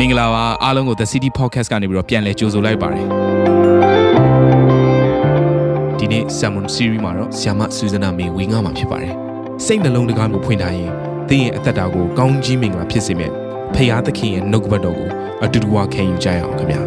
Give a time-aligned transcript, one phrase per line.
[0.00, 3.06] မင်္ဂလာပါအားလုံးကို The City Podcast ကနေပြီးတော့ပြန်လည်ကြိုဆိုလိုက်ပါတယ်
[5.98, 9.14] ဒီနေ့ Salmon Series မှာတော့ဆီယမဆူဇနာမေဝင်းငါမှာဖြစ်ပါတယ်
[9.64, 10.90] စိတ်နှလုံးတကားကိုဖွင့်ထားရင်
[11.28, 13.32] သင်ရဲ့အသက်တာကိုကောင်းကြီးမင်္ဂလာဖြစ်စေမယ့်
[13.74, 15.08] ဖခင်သခင်ရဲ့နှုတ်ကပတ်တော်ကို
[15.44, 16.80] အတူတူဝခံယူကြရအောင်ခင်ဗျာ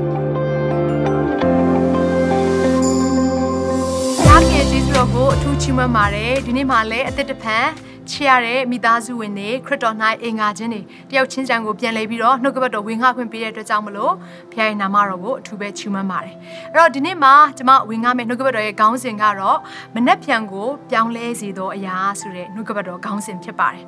[4.26, 7.66] ဒါခင်ကျေးဇူးတော်ကိုအထူးချီးမွမ်းပါတယ်ဒီနေ့မှလည်းအသက်တဖန်
[8.12, 14.14] ချစ်ရတဲ့မိသားစုဝင်တွေခရစ်တော်၌အင်္ဂါချင်းတွေတယောက်ချင်းစံကိုပြန်လဲပြီးတော့နှုတ်ကပတ်တော်ဝင်ငှခွင့်ပေးတဲ့အတွက်ကြောင့်မလို့
[14.52, 16.36] ဖခင်ရဲ့နာမတော်ကိုအထူးပဲချီးမွမ်းပါတယ်
[16.74, 19.58] အဲ့တော့ဒီနေ့မှကျွန်မဝင်ငှမယ့်နှုတ်ကပတ်တော်ရဲ့ခေါင်းစဉ်ကတော့
[19.96, 23.86] မနှက်ဖြန်ကိုပြောင်းလဲစေသောအရာဆိုတဲ့နှုတ်ကပတ်တော်ခေါင်းစဉ်ဖြစ်ပါတယ်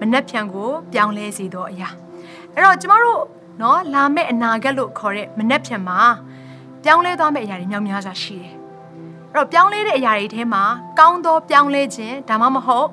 [0.00, 1.88] မနှက်ဖြန်ကိုပြောင်းလဲစေသောအရာ
[2.54, 3.20] အဲ့တော့ကျမတို့
[3.60, 6.00] နော်လာမယ့်အနာဂတ်လို့ခေါ်တဲ့မနှက်ဖြန်မှာ
[6.84, 8.52] ပြောင်းလဲသွားမယ့်အရာတွေမြောက်များစွာရှိတယ်
[9.32, 10.62] အဲ့တော့ပြောင်းလဲတဲ့အရာတွေထဲမှာ
[10.98, 12.88] ကောင်းသောပြောင်းလဲခြင်းဒါမှမဟုတ်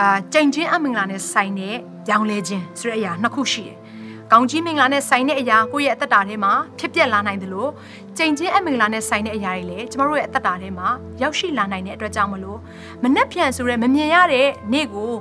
[0.00, 3.76] အာကြိမ်ချင်းအမင်္ဂလာနဲ့ဆိုင်တဲ့ပြောင်းလဲခြင်းဆိုတဲ့အရာနှစ်ခုရှိတယ်။
[4.32, 7.70] ကောင်းကြီးမင်္ဂလာနဲ့ဆိုင်တဲ့အရာကိုယ့်ရဲ့အသက်တာထဲမှာဖြစ်ပျက်လာနိုင်တယ်လို့
[8.16, 10.88] ကြိမ်ချင်းအမင်္ဂလာနဲ့ဆိုင်တဲ့အရာတွေလည်းကျမတို့ရဲ့အသက်တာထဲမှာ
[11.22, 12.58] ရောက်ရှိလာနိုင်တဲ့အတွက်ကြောင့်မလို့
[13.02, 15.12] မနှက်ဖြန်ဆိုတဲ့မမြင်ရတဲ့နေ့ကို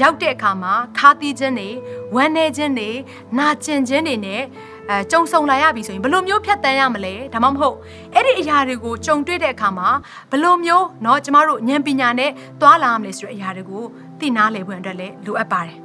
[0.00, 1.68] ရောက်တဲ့အခါမှာခါသီးခြင်းတွေ
[2.14, 2.90] ဝမ်းနေခြင်းတွေ
[3.38, 4.42] နာကျင်ခြင်းတွေနဲ့
[4.89, 7.77] အဲကြုံဆုံလာရပြီဆိုရင်ဘယ်လိုမျိုးဖြတ်တန်းရမလဲဒါမှမဟုတ်
[8.15, 9.89] အဲ့ဒီအရာတွေကိုကြုံတွေ့တဲ့အခါမှာ
[10.31, 12.31] ဘယ်လိုမျိုးเนาะကျမတို့ဉာဏ်ပညာနဲ့
[12.61, 13.83] သွားလာရမလဲဆိုတဲ့အရာတွေကို
[14.19, 15.77] သိနာလေဖွယ်အတွက်လည်းလိုအပ်ပါတယ်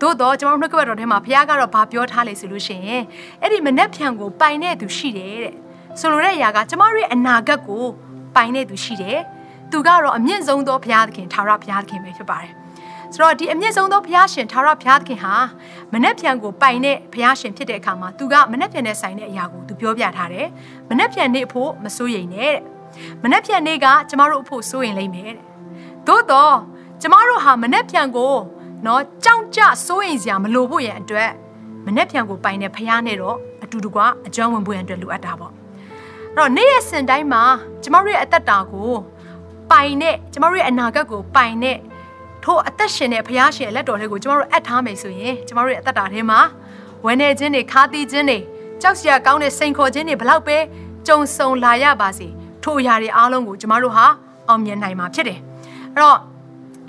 [0.00, 3.02] သို့တော့ကျွန်တော်တို့နှုတ်ကပတ်တော်ထဲမှာဘုရားကတော့ဗာပြောထားလေဆိုလို့ရှိရင်
[3.42, 5.54] အဲ့ဒီမနှက်ဖြန်ကိုပိုင်တဲ့သူရှိတယ်တဲ့
[6.00, 7.84] ဆိုလိုတဲ့အရာကကျမတို့ရဲ့အနာဂတ်ကို
[8.36, 9.18] ပိုင်တဲ့သူရှိတယ်
[9.72, 12.52] သူကတော့အမြင့်ဆုံးသောဘုရားသခင်ထာဝရဘုရားသခင်ပဲဖြစ်ပါတယ်
[13.13, 15.35] ဆိုတော့ဒီအမြင့်ဆုံးသောဘုရားရှင်ထာဝရဘုရားသခင်ဟာ
[15.93, 20.47] မနှက်ဖြန်ကိုပိုင်တဲ့ဘုရားရှင်ဖြစ်တဲ့အခါမှာသူကမနှက်ဖြန်နဲ့ဆိုင်တဲ့အရာကိုသူပြောပြထားတယ်
[20.89, 22.61] မနှက်ဖြန်နေ့အဖို့မစိုးရိမ်နဲ့တဲ့
[23.23, 25.45] မနှက်ဖြန်နေ့ကကျမတို့အဖို့စိုးရိမ်လိမ့်မယ်တဲ့
[26.07, 26.55] သို့တော့
[27.01, 28.35] ကျမတို့ဟာမနှက်ဖြန်ကို
[28.85, 31.31] နော်ကြောက်ကြစိုးရိမ်စရာမလိုဖို့ရန်အတွက်
[31.85, 37.43] မနှက်ဖြန်ကိုပိုင်တဲ့ဘုရားနဲ့တော့အတူတကွအကြောင်းဝင်ဖို့ရန်အတွက်လိုအပ်တာပေါ့အဲ့တော့နေ့ရက်စင်တိုင်းမှာ
[37.83, 38.91] ကျမတို့ရဲ့အသက်တာကို
[39.71, 41.77] ပိုင်တဲ့ကျမတို့ရဲ့အနာဂတ်ကိုပိုင်တဲ့
[42.45, 46.39] ထို့အသက်ရှင်တဲ့ဘုရားရှင်လက်တော်လေးကိုကျမတို့အပ်ထားမယ်ဆိုရင်ကျမတို့ရဲ့အသက်တာထဲမှာ
[47.05, 48.39] ဝန်းနေခြင်းတွေခါသီးခြင်းတွေ
[48.81, 50.57] ကြောက်စရာကောင်းတဲ့စိန်ခေါ်ခြင်းတွေဘလောက်ပဲ
[51.07, 52.27] ကြုံဆုံလာရပါစေ
[52.63, 54.05] ထို့အရာတွေအားလုံးကိုကျမတို့ဟာ
[54.49, 55.39] အောင်မြင်နိုင်မှာဖြစ်တယ်
[55.93, 56.17] အဲ့တော့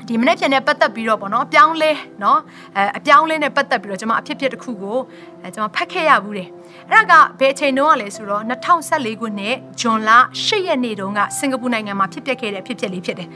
[0.08, 1.90] ဒီမနေ့ပြန်နဲ့ပတ်သက်ပြီးတော့ပေါ့နော်အပြောင်းလဲ
[2.22, 2.38] နော်
[2.76, 4.98] အဲအပြောင်းလဲနဲ့ပတ်သက်ပြီးတော့ကျွန်မအဖြစ်ဖြစ်တစ်ခုကို
[5.42, 6.48] အဲကျွန်မဖတ်ခဲ့ရဘူးတယ်
[6.92, 10.10] အဲ့ဒါကဘယ်အချိန်တုန်းကလဲဆိုတော့2014ခုနှစ်ဇွန်လ
[10.44, 13.28] 10ရက်နေ့တုန်းကစင်ကာပူနိုင်ငံမှာဖြစ်ပျက်ခဲ့တဲ့အဖြစ်ဖြစ်လေးဖြစ်တယ်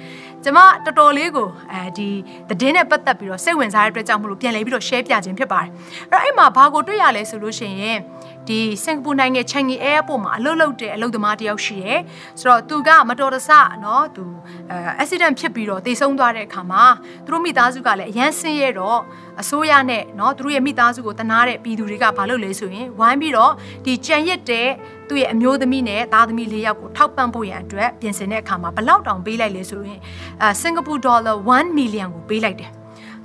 [0.45, 2.09] ကျွန်မတော်တော်လေးကိုအဲဒီ
[2.49, 5.71] သတင်းနဲ့ပတ်သက်ပြီးတော့စိတ်ဝင်စားတဲ့အတွက်ကြောင့်မလို့ပြန်လဲပြီးတော့ share ပြခြင်းဖြစ်ပါတယ်
[6.11, 7.99] အဲ့တော့အဲ့မှာဘာကိုတွေ့ရလဲဆိုလို့ရှိရင်
[8.48, 12.00] ဒီစင်ကာပူနိုင်ငံချန်ဂီ airport မှာအလုပ်လုပ်တဲ့အလုပ်သမားတယောက်ရှိတယ်
[12.40, 13.50] ဆိုတော့သူကမတော်တဆ
[13.82, 14.24] เนาะသူ
[14.72, 16.84] အဲ accident ဖြစ်ပြီးတော့တေဆုံးသွားတဲ့အခါမှာ
[17.26, 19.00] သူတို့မိသားစုကလည်းအရန်ဆင်းရဲတော့
[19.42, 23.52] အစိုးရနဲ့เนาะသူတို့ရဲ့မိသားစုကိုတနာတဲ့ပြည်သူတွေကဘာလုပ်လဲဆိုရင်ဝိုင်းပြီးတော့
[23.86, 24.70] ဒီကြံရစ်တဲ့
[25.10, 30.00] သူ့ရဲ့အမျိုးသမီးနဲ့သားသမီးလေးယောက်ကိုထောက်ပံ့ဖို့ရန်အတွက်ပြင်ဆင်တဲ့အခါမှာဘလောက်တောင်ပေးလိုက်လဲဆိုရင်
[30.42, 32.72] အဲစင်ကာပူဒေါ်လာ1 million ကိုပေးလိုက်တယ်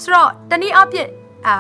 [0.03, 1.09] ဆိုတော့တနည်းအားဖြင့်
[1.47, 1.55] အာ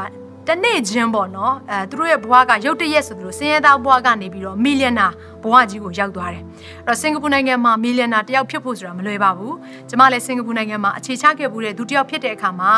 [0.47, 5.07] တနေ့ချင်းပေါ့နော်အဲသူတို့ရဲ့ဘဝကရုတ်တရက်ဆိုသလိုစင်ရသားဘဝကနေပြီးတော့မီလီယံနာ
[5.43, 6.43] ဘဝကြီးကိုရောက်သွားတယ်
[6.85, 9.55] အဲ့တော့စင်ကာပူနိုင်ငံမှာမီလီယံနာတယောက်ဖြစ်ဖို့ဆိုတာမလွယ်ပါဘူး
[9.89, 12.71] ကျမလည်းစင်ကာပူနိုင်ငံမှာအခြေချခဲ့မှုတဲ့ဒုတိယဖြစ်တဲ့အခါမှာ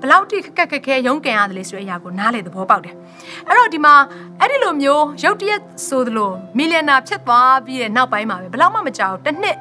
[0.00, 2.94] ဘလောက်ထိခက်ခက်ခက်ခဲရုန်းကန်ရတယ်လဲဆိုတဲ့အရာကိုနားလေသဘောပေါက်တယ်
[3.48, 3.94] အဲ့တော့ဒီမှာ
[4.40, 9.56] အဲ့ဒီလိုမျိုးရုတ်တရက်ဆိုသလိုမီလီယံနာဖြစ်သွားပြီးတဲ့နောက်ပိုင်းမှာပဲဘလောက်မှမကြောက်တစ်နှစ်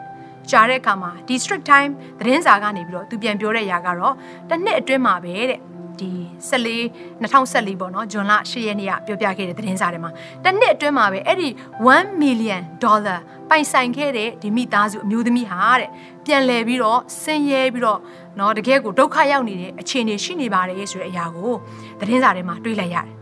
[0.52, 4.14] ကြာတဲ့အခါမှာ district time သတင်းစာကနေပြီးတော့သူပြန်ပြောတဲ့အရာကတော့
[4.50, 5.60] တစ်နှစ်အတွင်းမှာပဲတဲ့
[6.01, 6.13] ဒီ
[6.51, 10.11] 14 2014ပေါ့နော်ဇွန်လ10ရက်နေ့ကပြောပြခဲ့တဲ့သတင်းစာထဲမှာ
[10.45, 11.49] တစ်နှစ်အတွင်းမှာပဲအဲ့ဒီ
[11.91, 13.19] 1 million dollar
[13.51, 15.91] ပိုင်ဆိုင်ခဲ့တဲ့ဒီမိသားစုအမျိုးသမီးဟာတဲ့
[16.27, 18.01] ပြန်လည်ပြီးတော့ဆင်းရဲပြီးတော့
[18.37, 21.53] เนาะတကယ်ကိုဒုက္ခရောက်နေတဲ့အခြေအနေရှိနေပါတယ်ဆိုတဲ့အရာကို
[22.01, 23.15] သတင်းစာထဲမှာတွေ့လိုက်ရတယ်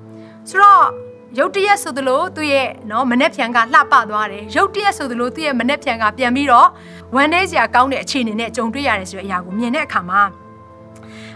[0.49, 0.85] ဆိုတော့
[1.39, 6.69] ရုတ်တရက်ဆိုသလိုသူ့ရဲ့နော်မနေ့ဖြန်ကလှပသွားတယ်ရုတ်တရက်ဆိုသလိုသူ့ရဲ့မနေ့ဖြန်ကပြန်ပြီးတော့
[7.15, 10.23] ဝမ်းနေစရာကောင်းတဲ့အခြေအနေနဲ့ကြုံတွေ့ရတယ်ဆိုတဲ့အရာကိုမြင်တဲ့အခါမှာ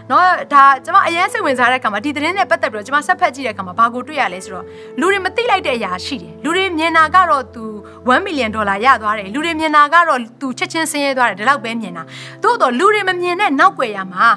[0.08, 0.22] เนาะ
[0.52, 4.64] ဒါကျွန်မအရင်စိတ်ဝင်စားတဲ့အခါမှာဒီသတင်းနဲ့ပတ်သက်ပြီးတော့ကျွန်မဆက်ဖက်ကြည့်တဲ့အခါမှာဘာကိုတွေ့ရလဲဆိုတော့
[5.00, 7.64] လူတွေမသိလိုက်တဲ့အရာရှိတယ်လူတွေမြင်တာကတော့သူ
[8.08, 12.02] 1 million ဒေါ်လာရသွားတယ်လူတွေမြင်တာကတော့သူချက်ချင်းဆင်းရဲသွားတယ်ဒီလောက်ပဲမြင်တာ
[12.42, 14.28] သို့တော့လူတွေမမြင်တဲ့နောက်ွယ်ရမှာ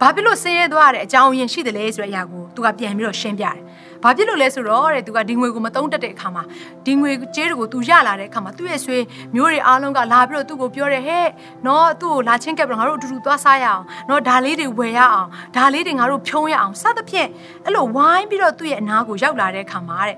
[0.00, 3.56] ဘာဖြစ်လို့ဆင်းရဲသွားရတဲ့အကြောင်းရင်းရှိတယ်လဲဆိုတဲ့အရာကိုသူကပြန်ပြီးတော့ရှင်းပြတယ်
[4.03, 6.43] ဘာဖြစ်လို့လဲဆိုတော့တဲ့သူကဒီငွေကိုမတုံးတက်တဲ့အခါမှာ
[6.85, 8.97] ဒီငွေကြေးတွေကိုသူရလာတဲ့အခါမှာသူ့ရဲ့ဆွေ
[9.35, 11.27] မျိုးတွေအားလုံးကလာပြီးတော့သူ့ကိုပြောတယ်ဟဲ့
[11.67, 17.29] နော်သူ့ကိုလာချင်းကပ်ပြီးတော့ငါတို့အတူတူသွားစားရအောင်နော်ဒါလေးတွေဝယ်ရအောင်ဒါလေးတွေငါတို့ဖြုံးရအောင်စသဖြင့်
[17.65, 20.17] အဲ့လိုဝိုင်းပြီးတော့သူ့ရဲ့အနာကိုရောက်လာတဲ့အခါမှာတဲ့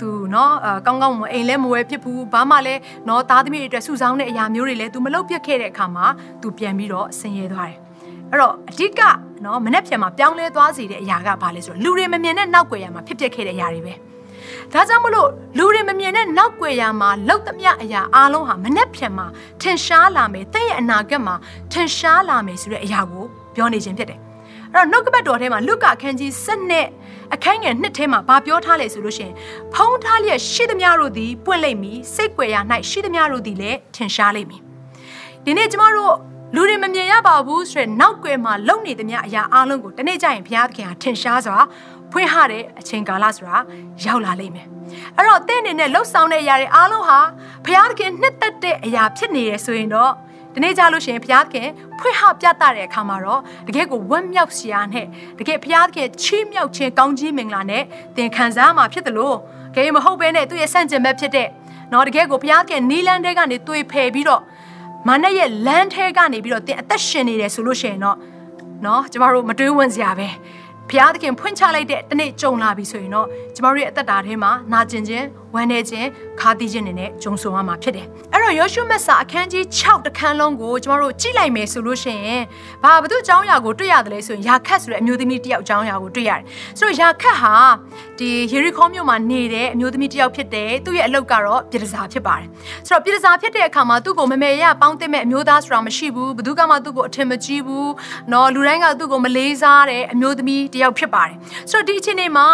[0.00, 2.74] သူเนาะအကောင်းကောင်းမအိမ်လဲမဝဲဖြစ်ဘူးဘာမှလဲ
[3.06, 6.06] เนาะသားသမီးတွေအတွက်စုဆောင်းတဲ့အရာမျိုးတွေလဲ तू မလုပ်ပြခဲ့တဲ့အခါမှာ
[6.40, 7.78] तू ပြန်ပြီးတော့ဆင်းရဲသွားတယ်
[8.33, 9.01] အဲ့တော့အဓိက
[9.45, 13.93] နော်မနေ့ပြန်မှာပြောင်းလဲသွားစေတဲ့အရာကဘာလဲဆိုတော့လူတွေမမြင်တဲ့နောက်ွယ်ရမှာဖြစ်ပျက်ခဲ့တဲ့အရာတွေပဲ
[14.73, 19.25] ဒါကြောင့်မလို့လူတွေမမြင်တဲ့နောက်ွယ်ရာမှာလောက်သမျှအရာအားလုံးဟာမနှက်ဖြန်မှာ
[19.61, 21.35] ထင်ရှားလာမယ်တဲ့ရဲ့အနာဂတ်မှာ
[21.71, 23.25] ထင်ရှားလာမယ်ဆိုတဲ့အရာကို
[23.55, 24.19] ပြောနေခြင်းဖြစ်တယ်
[24.73, 26.87] အဲ့တော့နှုတ်ကပတ်တော်ထဲမှာလုကာခန်းကြီး7နဲ့
[27.33, 29.33] အခန်းငယ်နှစ်ထဲမှာဗာပြောထားလေဆိုလို့ရှိရင်
[29.73, 32.59] ဖုံးထားလျက်ရှိသမျှတို့သည်ပွင့်လိမ့်မည်စိတ်ွယ်ရာ၌
[32.89, 34.61] ရှိသမျှတို့သည်လည်းထင်ရှားလိမ့်မည်
[35.45, 36.13] ဒီနေ့ကျမတို့
[36.55, 41.57] လူတွေမမြင်ရပါဘူးဆိုရယ်နောက်ွယ်မှာလုံနေသမျှအရာအလုံးကိုတနေ့ကျရင်ဘုရားသခင်ဟာထင်ရှားစွာ
[42.11, 43.57] ဖွင့်ဟတဲ့အချိန်ကာလဆိုတာ
[44.05, 44.67] ရောက်လာလိမ့်မယ်
[45.17, 47.19] အဲ့တော့တဲ့အနေနဲ့လှုပ်ဆောင်တဲ့အရာတွေအားလုံးဟာ
[47.65, 50.11] ဘုရားသခင်နှစ်သက်တဲ့အရာဖြစ်နေရဆိုရင်တော့
[50.53, 51.67] ဒီနေ့ကြလို့ရှိရင်ဘုရားသခင်
[51.99, 55.05] ဖွင့်ဟပြတတဲ့အခါမှာတော့တကယ်ကိုဝမ်းမြောက်စရာနဲ့
[55.39, 57.83] တကယ်ဘုရားသခင်ချီးမြှောက်ခြင်းကောင်းကြီးမင်္ဂလာနဲ့
[58.17, 59.37] သင်ခံစားမှာဖြစ်တယ်လို့
[59.75, 61.47] ကဲမဟုတ်ဘဲနဲ့သူ့ရဲ့ဆန့်ကျင်ဘက်ဖြစ်တဲ့
[61.93, 64.41] နော်တကယ်ကိုဘုရားသခင်နီလန်းတဲ့ကနေတွေးဖယ်ပြီးတော့
[65.07, 68.17] မာနရဲ့လမ်းထဲကနေပြီးတော့သင်အသက်ရှင်နေတယ်ဆိုလို့ရှိရင်တော့
[68.85, 70.27] နော်ကျမတို့မတွေးဝန်းစရာပဲ
[70.89, 76.07] ဘုရားသခင်ဖွင့်ချလိုက်တဲ့တနေ့ကြုံလာပြီဆိုရင်တော့ကျမတို့ရဲ့အသက်တာထဲမှာနာကျင်ခြင်း ဝမ်းနည်းခြင်း
[76.39, 82.43] ခါသီးခြင်းတွေနဲ့ဂျုံဆုံရမှာဖြစ်တယ်။အဲ့တော့ယောရှုမတ်စာအခန်းကြီး6တခန်းလုံးကိုကျမတို့ကြည့်လိုက်မယ်ဆိုလို့ရှိရင်
[82.83, 86.43] ဘာဘု து အကြောင်းအရာကိုတွေ့ရတယ်လဲဆိုရင်ယာခတ်ဆိုတဲ့အမျိုးသမီးတစ်ယောက်အကြောင်းအရာကိုတွေ့ရတယ်။
[86.79, 87.55] ဆိုတော့ယာခတ်ဟာ
[88.19, 92.47] ဒီယေရီခေါမြို့မှာနေတဲ့အမျိုးသမီးတစ်ယောက်ဖြစ်တယ်။သူ့ရဲ့အလုပ်ကတော့ပြည်တစားဖြစ်ပါတယ်။
[92.87, 97.87] ဆိုတော့ပြည်တစားဖြစ်တဲ့အခါမှာသူ့ကိုမမေရပေါင်းတင်မဲ့အမျိုးသားဆိုတာမရှိဘူး။ဘု து ကမှသူ့ကိုအထင်မကြီးဘူး။
[98.31, 101.35] နော်လူတိုင်းကသူ့ကိုမလေးစားတဲ့အမျိုးသမီးတစ်ယောက်ဖြစ်ပါတယ်။
[101.71, 102.47] ဆိုတော့ဒီအချိန်မှာ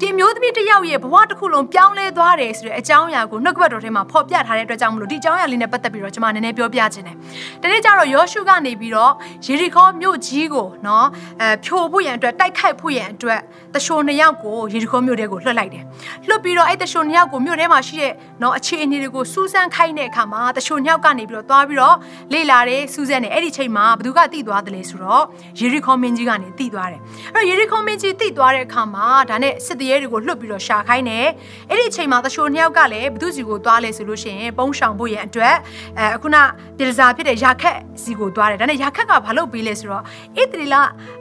[0.00, 7.16] ဒီအမျိုးသမီးတစ်ယောက်ရဲ့ဘဝတစ်ခုလုံးပြောင်းလဲသွားတယ်ဆိုတဲ့အကြောင်းအရာကိုနှုတ်ကပတ်တော်ထဲမှာဖော်ပြထားတဲ့အတွက်ကြောင့်မလို့ဒီအကြောင်းအရာလေးနဲ့ပတ်သက်ပြီးတော့ကျွန်မနည်းနည်းပြောပြခြင်းတယ်။
[7.62, 9.12] ဒီနေ့ကျတော့ယောရှုကနေပြီးတော့
[9.46, 11.06] ယေရီခေါမြို့ကြီးကိုနော်
[11.40, 13.40] အဲဖြိုဖို့ရန်အတွက်တိုက်ခိုက်ဖို့ရန်အတွက်
[13.74, 15.84] တရှိုနှစ်ယောက်ကိုယေရီခေါမြို့ထဲကိုလွှတ်လိုက်တယ်။
[16.28, 18.12] လွှတ်ပြီးတော့အဲ့တရှိုနှစ်ယောက်ကိုမြို့ထဲမှာရှိတဲ့
[18.42, 21.96] နော်အခြေအနေတွေကိုစူးစမ်းခိုင်းတဲ့အခါမှာတရှိုနှစ်ယောက်ကနေပြီးတော့သွားပြီးတော့
[22.32, 25.24] လေ့လာတယ်စူးစမ်းတယ်အဲ့ဒီချိန်မှာဘသူကတိသွားတယ်လဲဆိုတော့
[25.60, 27.00] ယေရီခေါမင်းကြီးကနေတိသွားတယ်။
[27.34, 31.26] အဲ့တော့ယေရီခေါမင်းကြီးတိသွားတဲ့အခါမှာဒါနဲ့စစ်သည်တွေကိုလွှတ်ပြီးတော့ရှာခိုင်းတယ်။
[31.70, 35.54] အဲ့ဒီချိန်မှာတရှိုနှစ်ယောက်ကလည်းဘသူစီကိုသွားလဲဆိုလို့ရှိရင်ပုံရှောင်ဖို့ရန်အတွက်
[35.98, 36.36] အဲအခုန
[36.76, 40.76] ပြည်စာဖြစ်တဲ့ရာခက်စီကိုသွားတယ်ဒါနဲ့ရာခက်ကဘာလုပ်ပေးလဲဆိုတော့ဣသရီလ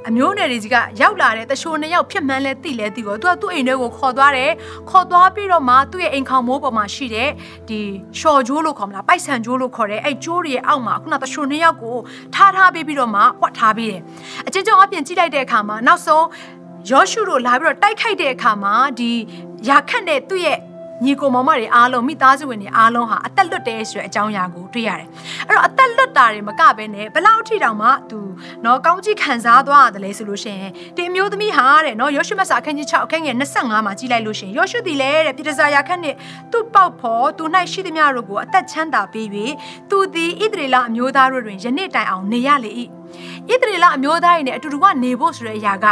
[0.09, 4.51] အမျိုးနယ်တွေကြီးကရောက်လာတဲ့တရှိုနှစ်ယောက်ဖြစ်မှန်းလဲသိလဲသိကိုသူကသူ့အိမ်ထဲကိုခေါ်သွားတယ်
[4.89, 7.29] ခေါ်သွားပြီးတော့မှသူ့ရဲ့အိမ်ခေါင်မိုးပေါ်မှာရှိတဲ့
[7.69, 7.79] ဒီ
[8.19, 11.97] ရှော်ဂျိုးလို့ခေါ်မလားပိုက်ဆန်ဂျိုးလို့ခေါ်တဲ့အဲ့ဂျိုးတွေရဲ့အောက်မှာအခုနတရှိုနှစ်ယောက်ကို
[12.35, 14.01] ထားထားပေးပြီးတော့မှဝတ်ထားပေးတယ်
[14.47, 16.25] အချင်းချင်းအပြင်ကြည့်လိုက်တဲ့အခါမှာနောက်ဆုံး
[16.89, 19.11] ယောရှုတို့လာပြီးတော့တိုက်ခိုက်တဲ့အခါမှာဒီ
[19.69, 20.57] ရာခတ်နဲ့သူ့ရဲ့
[21.05, 25.07] ညီကိုမောင်မတွေအားလုံးမိသားစုဝင်တွေအားလုံးဟာအသက်လွတ်တယ်ဆိုတဲ့အကြောင်းအရာကိုတွေ့ရတယ်။
[25.47, 28.19] အဲ့တော့အသက်လွတ်တာတွေမကဘဲနဲ့ဘလောက်ထိတောင်မှသူ
[28.65, 36.15] နော်ကောင်းကြီးခံစားသွားရတယ်လေဆိုလို့ရှိရင်ဒီအမျိုးသမီးဟာတဲ့နော်ယောရှုမတ်စာအခန်းကြီး6အခန်းငယ်25မှာကြည်လိုက်လို့ရှိရင်ယောရှုဒီလေတဲ့ပြည်တစာယာခန့်နဲ့
[36.51, 39.27] သူ့ပေါက်ဖော်သူ၌ရှိသမျှတို့ကိုအသက်ချမ်းသာပေး၍
[39.89, 42.71] သူသည်ဣသရေလအမျိုးသားတို့တွင်ယနေ့တိုင်အောင်နေရလေ၏
[43.49, 45.85] ဣသရေလအမျိုးသားတွေနဲ့အတူတူကနေဖို့ဆိုတဲ့အရာက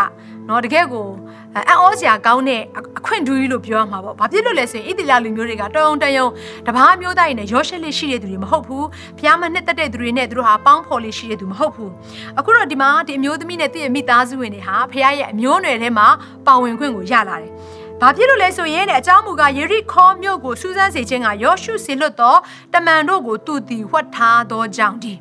[0.50, 1.08] နော်တကယ်ကို
[1.56, 6.28] အံ့ဩစရာကောင်းတဲ့အခွင့်ထူးကြီးလို့ပြောရမှာပေါ့။ဘာဖြစ်လို့လဲဆိုရင်ဣတိလလူမျိုးတွေကတုံတယုံ
[6.68, 8.86] တပားမျိုးသားတွေနဲ့ရောရှက်လေးရှိတဲ့သူတွေမဟုတ်ဘူး။
[9.20, 11.92] ဖျားမနှစ်သက်တဲ့သူတွေနဲ့သူတို့ဟာပေါင်းဖော်လေးရှိတဲ့သူမဟုတ်ဘူး။
[12.40, 16.08] အခုတော့ဒီမှာဒီအမျိုးသမီးနဲ့သူ့ရဲ့မိသားစုဝင်တွေဟာဖျားရဲ့အမျိုးနွယ်ထဲမှာ
[16.48, 17.52] ပါဝင်ခွင့်ကိုရလာတယ်။
[18.02, 22.36] ဘာဖြစ်လို့လဲဆိုရင်တဲ့အကြောင်းမူကားယေရိခေါမြို့ကိုစူးစမ်းစေခြင်းကယောရှုစေလွတ်သော
[22.74, 25.14] တမန်တို့ကိုသူတည်ဝှက်ထားသောကြောင့်ဒီ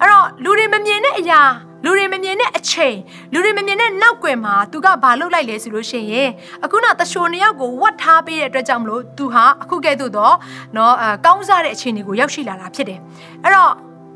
[0.00, 1.40] အဲ့တော့လူတွေမမြင်တဲ့အရာ
[1.83, 2.95] လူတွေမမြင်တဲ့အချိန်
[3.33, 6.29] လူတွေမမြင်တဲ့နောက်ွယ်မှာသူကဘာလုပ်လိုက်လဲဆိုလို့ရှိရင်
[6.63, 10.35] အခုနတရှိုနှစ်ယောက်ကိုဝတ်ထားပေးတဲ့အတွက်ကြောင့်မလို့သူဟာအခုကဲ့သို့တော့
[10.73, 12.99] เนาะအကောင်းစားတဲ့အခြေအနေကိုရောက်ရှိလာတာဖြစ်တယ်
[13.43, 13.71] အဲ့တော့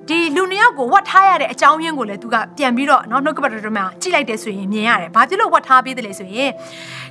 [0.09, 6.51] ဒီလူနှစ်ယောက်ကိုဝတ်ထားရတဲ့အကြောင်းရင်းကိုလည်းသူကပြန်ပြီးတော့เนาะနှုတ်ကပတ်တော်မှာကြည့်လိုက်တဲ့ဆိုရင်မြင်ရတယ်။ဘာဖြစ်လို့ဝတ်ထားပေးတယ်လဲဆိုရင်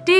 [0.06, 0.18] ဒီ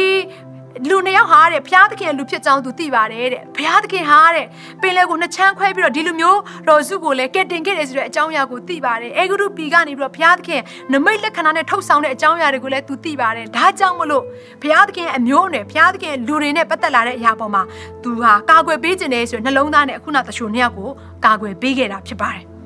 [0.89, 4.46] လူနှစ်ယောက်ဟာတဲ့ဘုရားသခင်လူဖြစ်ကြောင်းသူသိပါတယ်တဲ့ဘုရားသခင်ဟာတဲ့
[4.81, 10.62] ပင်လယ်ကိုနှစ်ချမ်းခွဲပြီးတော့ဒီလူမျိုးတော်စုကိုလည်းကဲတင်ခဲ့တယ်ဆိုတဲ့အကြောင်းအရာကိုသိပါတယ်အေဂရုပီကနေပြီးတော့ဘုရားသခင်
[10.93, 14.24] နမိတ်လက္ခဏာနဲ့ထုတ်ဆောင်တဲ့အကြောင်းအရာတွေကိုလည်းသူသိပါတယ်ဒါကြောင့်မလို့
[14.62, 17.63] ဘုရားသခင်အမျိုးအနွယ်ဘုရားသခင်လူတွေနဲ့ပတ်သက်လာတဲ့အရာပေါ်မှာ
[18.03, 20.89] သူဟာကာကွယ်ပေးခြင်းနဲ့ဆိုနှလုံးသားနဲ့အခုနတချို့နှစ်ယောက်ကို
[21.25, 22.56] ကာကွယ်ပေးခဲ့တာဖြစ်ပါတယ်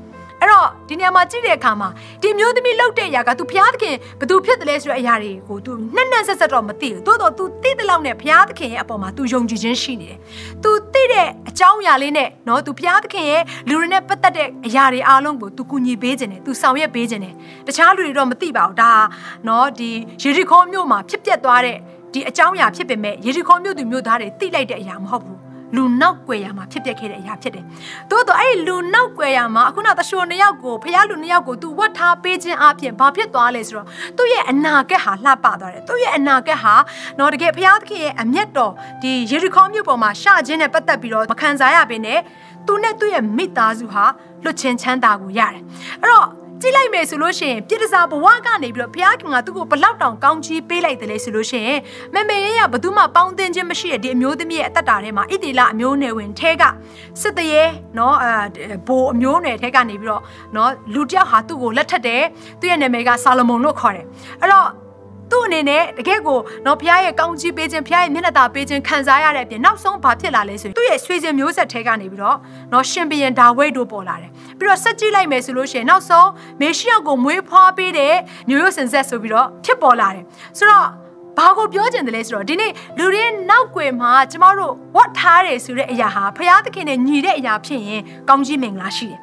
[0.41, 1.89] အဲ့တော့ဒီနေရာမှာကြည့်တဲ့အခါမှာ
[2.23, 10.19] ဒီမျိုးသမီးလှုပ်တဲ့အရာက तू ဘုရားသခင်ဘသူဖြစ်တယ်လဲဆိုတဲ့အရာတွေကို तू နှက်နှက်ဆက်ဆက်တော့မသိဘူးတိုးတော့ तू သိတဲ့လောက်နဲ့ဘုရားသခင်ရဲ့အပေါ်မှာ तू ယုံကြည်ခြင်းရှိနေတယ်
[10.63, 17.35] तू သိတဲ့အကြောင်းအရာလေးနဲ့နော် तू ဘုရားသခင်ရဲ့လူတွေနဲ့ပတ်သက်တဲ့အရာတွေအားလုံးကို तू ကူညီပေးခြင်းတယ် तू ဆောင်ရွက်ပေးခြင်းတယ်
[17.67, 18.93] တခြားလူတွေတော့မသိပါဘူးဒါ
[19.49, 19.91] နော်ဒီ
[20.23, 21.77] ယေရီခေါမြို့မှာဖြစ်ပျက်သွားတဲ့
[22.13, 25.39] ဒီအကြောင်းအရာဖြစ်ပေမဲ့ယေရီခေါမြို့သူမြို့သားတွေသိလိုက်တဲ့အရာမဟုတ်ဘူး
[25.76, 27.66] လူနောက်ွယ်ရမှာဖြစ်ပျက်ခဲ့တဲ့အရာဖြစ်တယ်။
[28.12, 33.88] သို့တော့အဲ့ဒီလူနောက်ွယ်ရမှာအခုနတရှိုနှစ်ယောက်ကိုဖះလူနှစ်ယောက်ကို तू ဝတ်ထားပေးခြင်းအပြင်ဘာဖြစ်သွားလဲဆိုတော့
[34.18, 36.74] သူ့ရဲ့အနာဂတ်ဟာလှပသွားတယ်။သူ့ရဲ့အနာဂတ်ဟာ
[37.20, 42.20] တော့တကယ်ဖះသခင်ရဲ့အမျက်တော်ဒီယေရီခေါမြို့ပေါ်မှာရှခြင်းနဲ့ပတ်သက်ပြီးတော့မခံစားရဘဲနဲ့
[42.68, 44.06] သူနဲ့သူ့ရဲ့မိသားစုဟာ
[44.44, 45.62] လွတ်ချင်းချမ်းသာကိုရတယ်။
[46.02, 51.80] အဲ့တော့ ကြည့်လိုက်မယ်ဆိုလို့ရှိရင်ပြစ်ဒစာဘဝကနေပြီးတော့ဘုရားခင်ကသူ့ကိုဘလောက်တောင်ကောင်းချီးပေးလိုက်တယ်လေဆိုလို့ရှိရင်
[52.14, 56.64] မမေရရဘသူမှပေါင်းသင်းခြင်းမရှိတဲ့ဒီအမျိုးသမီးရဲ့အသက်တာထဲမှာဣတိလအမျိုးနယ်ဝင်ထဲက
[57.22, 57.64] စစ်တရေ
[57.98, 60.24] နော်အဲဘိုးအမျိုးနယ်ထဲကနေပြီးတော့
[60.56, 62.24] နော်လူတယောက်ဟာသူ့ကိုလက်ထက်တယ်
[62.60, 64.06] သူ့ရဲ့နာမည်ကဆာလမုန်လို့ခေါ်တယ်
[64.42, 64.68] အဲ့တော့
[65.32, 72.38] သူ့အနေနဲ့တကယ့်ကိုနော်ဖခင်ရဲ့ကောင်းချီးပေးခြင်းဖခင်ရဲ့မျက်နှာသာပေးခြင်းခံစားရတဲ့အပြင်နောက်ဆုံးဘာဖြစ်လာလဲဆိုရင်သူ့ရဲ့ဆွေစဉ်မျိုးဆက်ထဲကနေပြီးတော့
[72.74, 76.30] နော်ရှင်ဘီယန်ဒါဝိတ်တို့ပေါ်လာတယ်ပြီးတော့ဆက်ကြည့်လိုက်မယ်ဆိုလို့ရှိရင်နောက်ဆုံး
[76.62, 78.16] မေရှိယကိုမွေးဖွားပေးတဲ့
[78.50, 80.24] မျိုးရိုးစင်ဆက်ဆိုပြီးတော့ဖြစ်ပေါ်လာတယ်
[80.58, 80.88] ဆိုတော့
[81.38, 89.20] ဘာကိုပြောချင်တယ်လဲဆိုတော့ဒီနေ့လူတွေနောက်ွယ်မှာကျမတို့ဝတ်ထားတယ်ဆိုတဲ့အရာဟာဖခင်သခင်နဲ့ညီတဲ့အရာဖြစ်ရင်ကောင်းကြီးမင်္ဂလာရှိတယ်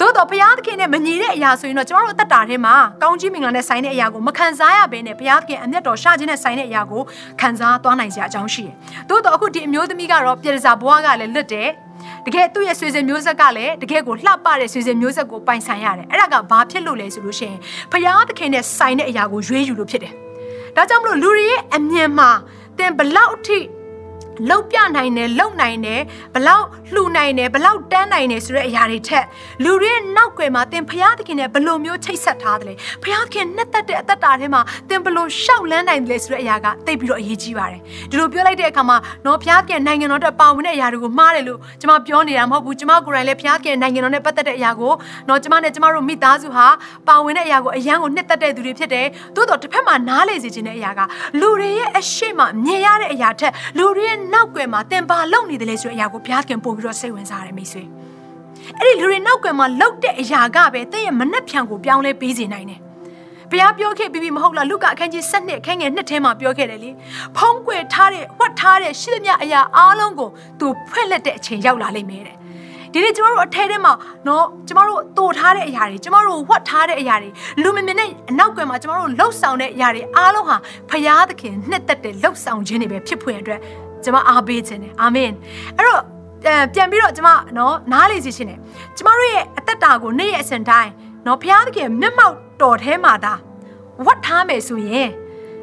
[0.00, 7.02] သို့တော့ဘုရားသခင်နဲ့မညီတဲ့အရာဆိုရင်တော့ကျွန်တော်တို့အသက်တာထဲမှာကောင်းကြီးမင်္ဂလာနဲ့ဆိုင်တဲ့အရာကိုမခံစားရဘဲနဲ့ဘုရားသခင်အမျက်တော်ရှာခြင်းနဲ့ဆိုင်တဲ့အရာကို
[7.40, 8.74] ခံစားသွားနိုင်စရာအကြောင်းရှိတယ်။
[9.08, 11.68] သို့တော့အခုဒီအမျိုးသမီးကတော့ပြည်စာဘွားကလည်းလွတ်တယ်။
[12.26, 17.58] တကယ်သူ့ရဲ့ဆွေစဉ်မျိုးဆက်ကလည်းတကယ်ကိုလှပတဲ့ဆွေစဉ်မျိုးဆက်ကိုပိုင်ဆိုင်ရတယ်။အဲ့ဒါကဘာဖြစ်လို့လဲဆိုလို့ရှိရင်
[17.92, 20.12] ဘုရားသခင်နဲ့ဆိုင်တဲ့အရာကိုရွေးယူလို့ဖြစ်တယ်။
[20.76, 22.30] ဒါကြောင့်မလို့လူတွေရဲ့အမြင်မှာ
[22.78, 23.58] သင်ဘလောက်ထိ
[24.48, 26.00] လှုပ်ပြနိုင်တယ်လှုပ်နိုင်တယ်
[26.34, 29.24] ဘလောက်လှူနိုင်တယ်ဘလောက်တန်းနိုင်တယ်ဆိုတဲ့အရာတွေထက်
[29.64, 32.74] လူတွေရဲ့နောက်ွယ်မှာသင်ဖျားသခင်နဲ့ဘလို့မျိုးချိတ်ဆက်ထားတယ်လဲ
[33.04, 38.96] ဖျားသခင်နဲ့တက်တဲ့အသက်တာထဲမှာသင်ဘလို့ရှောက်လန်းနိုင်တယ်လဲဆိုတဲ့အရာကသိပြီးတော့အရေးကြီးပါတယ်ဒီလိုပြောလိုက်တဲ့အခါမှာ
[39.26, 44.92] နော်ဖျားသခင်နိုင်ငံတော်အတွက်ပါဝင်တဲ့အရာတွေကိုမှားတယ်လို့ကျွန်မပြောနေတာမဟုတ်ဘူးကျွန်မကိုယ်တိုင်လည်းဖျားသခင်နိုင်ငံတော်နဲ့ပတ်သက်တဲ့အရာကို
[45.28, 46.66] နော်ကျွန်မနဲ့ကျွန်မတို့မိသားစုဟာ
[47.08, 51.00] ပါဝင်တဲ့အရာကိုအရန်ကိုနှစ်သက်တဲ့သူတွေဖြစ်တယ်သို့တော့တစ်ဖက်မှာနားလေစေခြင်းတဲ့အရာက
[51.40, 57.82] လူတွေရဲ့အရှိမမြင်ရတဲ့အရာထက်လူတွေရဲ့နောက်ွယ်မှာသင်ဘာလုပ်နေတယ်လဲဆိုတဲ့အရာကိုဘုရားခင်ပို့ပြီးတော့စိတ်ဝင်စားရတယ်မိတ်ဆွေ
[58.78, 62.80] အဲ့ဒီလူတွေနောက်ွယ်မှာလုပ်တဲ့အရာကပဲသင်ရဲ့မနှက်ဖြံကိုပြောင်းလဲပေးစေနိုင်တယ်
[63.50, 66.90] ဘုရားပြောခဲ့ပြီးပြီမဟုတ်လားလူကအခန်းကြီး7နှစ်အခန်းငယ်2ထဲမှာပြောခဲ့တယ်လေ
[67.36, 70.28] ဖုံးကွယ်ထားတဲ့ဝတ်ထားတဲ့ရှိသမျှအရာအားလုံးကို
[70.60, 72.36] သူဖွင့်လက်တဲ့အချိန်ရောက်လာလိမ့်မယ်တဲ့
[72.92, 73.92] ဒီနေ့ကျမတို့အထဲထဲမှာ
[74.26, 77.30] နော်ကျမတို့တိုးထားတဲ့အရာတွေကျမတို့ဝတ်ထားတဲ့အရာတွေ
[77.62, 80.56] လူမမြင်တဲ့အနောက်ကွယ်မှာကျမတို့လှုပ်ဆောင်တဲ့အရာတွေအားလုံးဟာ
[80.90, 83.60] ဖရာသခင်နှစ်သက်တဲ့လှုပ်ဆောင်ခြင်းတွေပဲဖြစ်ဖွယ်အတွက်
[84.04, 85.30] ကျွန်မအားပေးခြင်းတယ်အာမင်
[85.76, 86.02] အဲ့တော့
[86.74, 88.58] ပြန်ပြီးတော့ကျွန်မနော်နားလေစီခြင်းတယ်
[88.96, 90.90] ကျွန်မတို့ရဲ့အသက်တာကိုနေ့ရက်အစဉ်တိုင်း
[91.26, 93.34] နော်ဘုရားသခင်မျက်မှောက်တော်ထဲမှာဒါ
[94.06, 95.10] ဝတ်ထားမယ်ဆိုရင်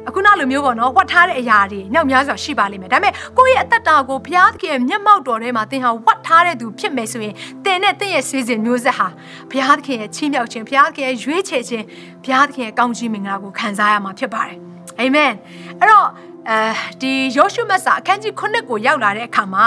[0.08, 9.08] အခုနောက်လိုမျိုးပေါ့နော်ဝတ်ထားတဲ့အရာတွေညောင်များစွာရှိပါလိမ့်မယ်ဒါပေမဲ့ကိုယ့်ရဲ့အသက်တာကိုဘုရားသခင်မျက်မှောက်တော်ထဲမှာသင်ဟာဝတ်ထားတဲ့သူဖြစ်မယ်ဆိုရင်သင်နဲ့သင်ရဲ့ဆွေစဉ်မျိုးဆက်ဟာ
[9.50, 11.84] ဘုရားသခင်ရဲ့ချီးမြှောက်ခြင်းဘုရားသခင်ရဲ့ရွေးချယ်ခြင်း
[12.24, 14.58] ဘုရားသခင်ရဲ့ကောင်းချီးမင်္ဂလာကိုခံစားရမှာဖြစ်ပါတယ်
[14.98, 15.32] အာမင်
[15.78, 16.06] အဲ့တော့
[16.48, 16.60] အဲ
[17.00, 19.64] ဒီယောရှုမတ်စာအခန်းကြီး9ကိုရောက်လာတဲ့အခါမှာ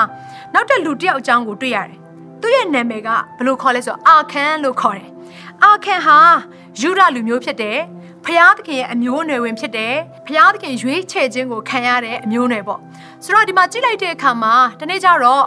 [0.53, 1.99] နောက်တဲ့လူတစ်ယောက်အကြောင်းကိုတွေ့ရတယ်။
[2.41, 5.09] သူ့ရဲ့နာမည်ကဘယ်လိုခေါ်လဲဆိုတော့အာခန်လို့ခေါ်တယ်။
[5.63, 6.17] အာခန်ဟာ
[6.79, 7.77] ယူဒလူမျိုးဖြစ်တယ်။
[8.25, 9.93] ဖျားသခင်ရဲ့အမျိုးအနွယ်ဝင်ဖြစ်တယ်။
[10.27, 12.79] ဖျားသခင်ရွေးချယ်ခြင်းကိုခံရတဲ့အမျိုးအနွယ်ပေါ့။
[13.23, 15.45] ဆိုတော့ဒီမှာကြည့်လိုက်တဲ့အခါမှာတနေ့ကျတော့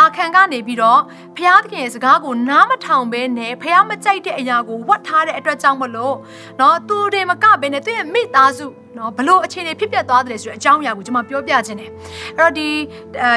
[0.00, 1.00] အာခံကနေပြီးတော့
[1.39, 6.15] ဖျားသခင်ရဲ့စကားကိုနားမထောင်ဘဲနဲ့ဖျားမကြိုက်တဲ့အရာကိုဝတ်ထားတဲ့အတွက်ကြောင့်မလို့
[6.57, 8.67] เนาะသူတွေမကဘဲနဲ့သူ့ရဲ့မိသားစု
[8.97, 11.91] နော်ဘလို့အခြေအနေဖြစ်ပျက်သွားတယ်ဆိုတဲ့အကြောင်းအရာကိုကျွန်မပြောပြခြင်းတယ်
[12.37, 12.67] အဲ့တော့ဒီ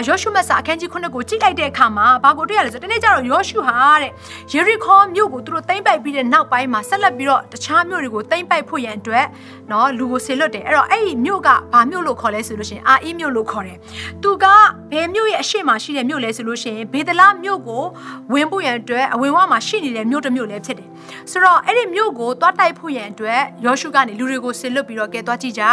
[0.08, 4.10] ယောရှုမတ်စာအခန်းကြီး9ကိုကြည့်လိုက်တဲ့အခါမှာဘာကိုတွေ့ရလဲဆိုတနေ့ကျတော့ယောရှုဟာတဲ့
[4.52, 9.26] ယေရီခေါမြို့ကိုသူတို့သိမ်းပိုက်ပြီးတဲ့နောက်ပိုင်းမှာဆက်လက်ပြီးတော့တခြားမြို့တွေကိုသိမ်းပိုက်ဖို့ရန်အတွက်
[9.70, 13.78] နော်လူကိုဆေလွတ်တယ်အဲ့တော့အဲ့ဒီမြို့ကဘာမြို့လို့ခေါ်လဲဆိုလို့ရှိရင်အာအီမြို့လို့ခေါ်တယ်
[14.22, 14.44] သူက
[14.92, 17.84] ဘယ်မြို့ရဲ့အရှိမရှိတဲ့မြို့လဲဆိုလို့ရှိရင်ဘေဒလာမြို့ကို
[18.33, 20.89] ဝင်ဖို့ရန်အတွက်အဝင်ဝမှာရှိနေတဲ့မြို့တစ်မြို့လည်းဖြစ်တယ်
[21.31, 25.63] ဆိုတော့အဲ့ဒီမြို့ကိုသွားတိုက်ဖို့ရန်အတွက်ယောရှုကနေလူတွေကိုဆေလွတ်ပြီးတော့ကဲသွားကြည့်ကြ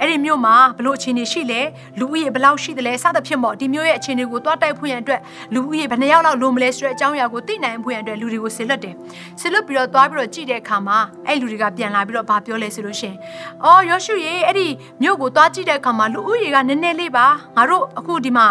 [0.00, 1.60] အဲ့ဒီမြို့မှာဘလို့အခြေအနေရှိလဲ
[1.98, 5.20] လူဦးရေဘယ်လောက်ရှိသလဲစသဖြင့်ပေါ့ဒီမြို့ရဲ့အခြေအနေကိုတွားတိုက်ဖွင့်ရန်အတွက်
[5.54, 8.94] လူဦးရေဘယ်နှယောက်လောက်လိုမလဲဆိုတဲ့အကြောင်းအရာကိုသိနိုင်ဖွင့်ရန်အတွက်လူတွေကိုဆစ်လွတ်တယ်
[9.40, 13.14] ဆစ်လွတ်ပြီးတော့တွားပြီးတော့ကြည့်တဲ့အခါမှာအဲ့လူတွေကပြန်လာပြီးတော့ဗာပြောလဲဆိုလို့ရှင်
[13.64, 14.66] အော်ယောရှုရေအဲ့ဒီ
[15.02, 18.46] မြို့ကိုတွားကြည့်တဲ့အခါမှာလူဦးရေကနည်းနည်းလေးပါငါတို့အခုဒီမှာ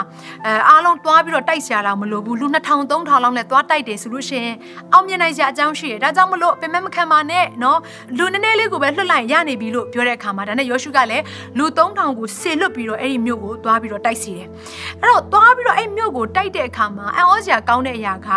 [0.46, 4.48] အဲအားလုံးတွားပြီးတော့တိုက်ဆရာလောက်မလိုဘူးလူ2000 3000လောက်နဲ့တွားတိုက်တယ်ဆိုလို့ရှင်
[4.94, 7.80] အောင်မြင်နိုင်စရာအကြောင်းရှိတယ်ဒါကြောင့်မလို့ပင်မမခံပါနဲ့နော်
[8.18, 11.21] လူနည်းနည်းလေးကိုပဲလွှတ်လိုက်ရနေပြီလို့ပြောတဲ့အခါမှာဒါနဲ့ယောရှုကလည်း
[11.58, 14.48] လူ3000ကိုဆေလွတ်ပြီးတော့အဲ့ဒီမြို့ကိုသွားပြီးတော့တိုက်စီတယ်
[15.01, 18.30] အဲ့တော့သွားပြီးတော့အဲ့မြို့ကိုတိုက်တဲ့အခါမှာအန်ဩစရာကောင်းတဲ့အရာက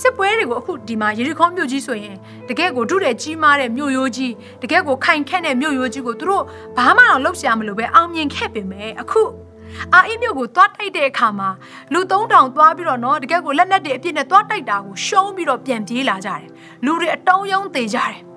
[0.00, 2.16] စစ်ပွဲတွေကိုအခုဒီမှာရေဒီခေါမြို့ကြီးဆိုရင်
[2.48, 6.44] တကယ့်ကိုဒုတဲ့ကြီးမားတဲ့မြို့ရိုးကြီးတကယ့်ကိုခိုင်ခန့်တဲ့မြို့ရိုးကြီးကိုသူတို့
[6.76, 9.22] ဘာမှတော့လုပ်ရှာမလို့ပဲအောင်မြင်ခဲ့ပေမဲ့အခု
[9.92, 11.48] အာအေးမြို့ကိုသွားတိုက်တဲ့အခါမှာ
[11.92, 16.44] လူ3000သွားပြီးတော့နော်တကယ့်ကိုလက်နက်တွေအပြည့်နဲ့သွားတိုက်တာကိုရှုံးပြီးတော့ပြန်ပြေးလာကြတယ်
[16.84, 18.31] လူတွေအတုံးယုံသေးကြတယ်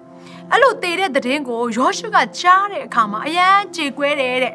[0.52, 4.54] အဲ့လိုတည်တဲ့သတင်းကိုယောရှုကကြားတဲ့အခါမှာအယမ်းကြေကွဲတယ်တဲ့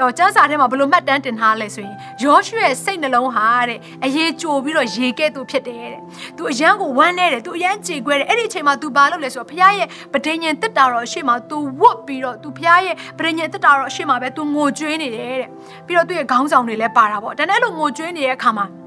[0.00, 6.00] ဟောကျမ်းစာထဲမှာဘယ်လိုမှတ်တမ်းတင်ထားလဲဆိုရင်ယောရှုရဲ့စိတ်နှလုံးဟာတဲ့အရေးကြိုပြီးတော့ရေကဲ့သို့ဖြစ်တယ်တဲ့။
[6.36, 15.48] तू အယမ်းကိုဝမ်းနေတယ်။ तू အယမ်းကြေကွဲတယ်။အဲ့ဒီအချိန်မှာ तू ဘာလုပ်လဲဆိုတော့ဖခင်ရဲ့ပဋိညာဉ်တက်တာတော့အရှိမ तू ဝတ်ပြီးတော့ तू ဖခင်ရဲ့ပဋိညာဉ်တက်တာတော့အရှိမပဲ तू ငိုကြွေးနေတယ်တဲ့။
[15.86, 18.86] ပြီးတော့သူ့ရဲ့ခေါင်းဆောင်တွေလည်းပါတာပေါ့။ဒါနဲ့အဲ့လိုငိုကြွေးနေတဲ့အခါမှာ ။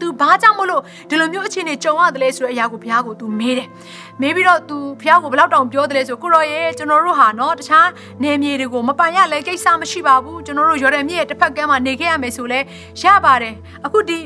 [0.00, 3.68] तू ဘာကြောင့်မလို့ဒီလိုမျိုးအခြေအနေကြုံရတယ်လဲဆိုတဲ့အရာကိုဘုရားကို तू မေးတယ်။
[4.21, 7.89] မေးပြီးတော့ तू ဘုရားကိုဘယ်လောက်တောင်ပြောတယ်လဲဆိုကိုရောရဲ့ကျွန်တော်တို့ဟာနော်တခြား
[8.23, 12.59] နေမြေတွေကိုမပိုင်ရလဲကိစ္စမရှိပါဘူးကျွန်တော်တို့ရော်ဒန်မြစ်ရဲ့တစ်ဖက်ကမ်းမှာနေခဲ့ရမယ်ဆိုလဲ
[13.01, 14.17] ရပါတယ်။အခုဒီ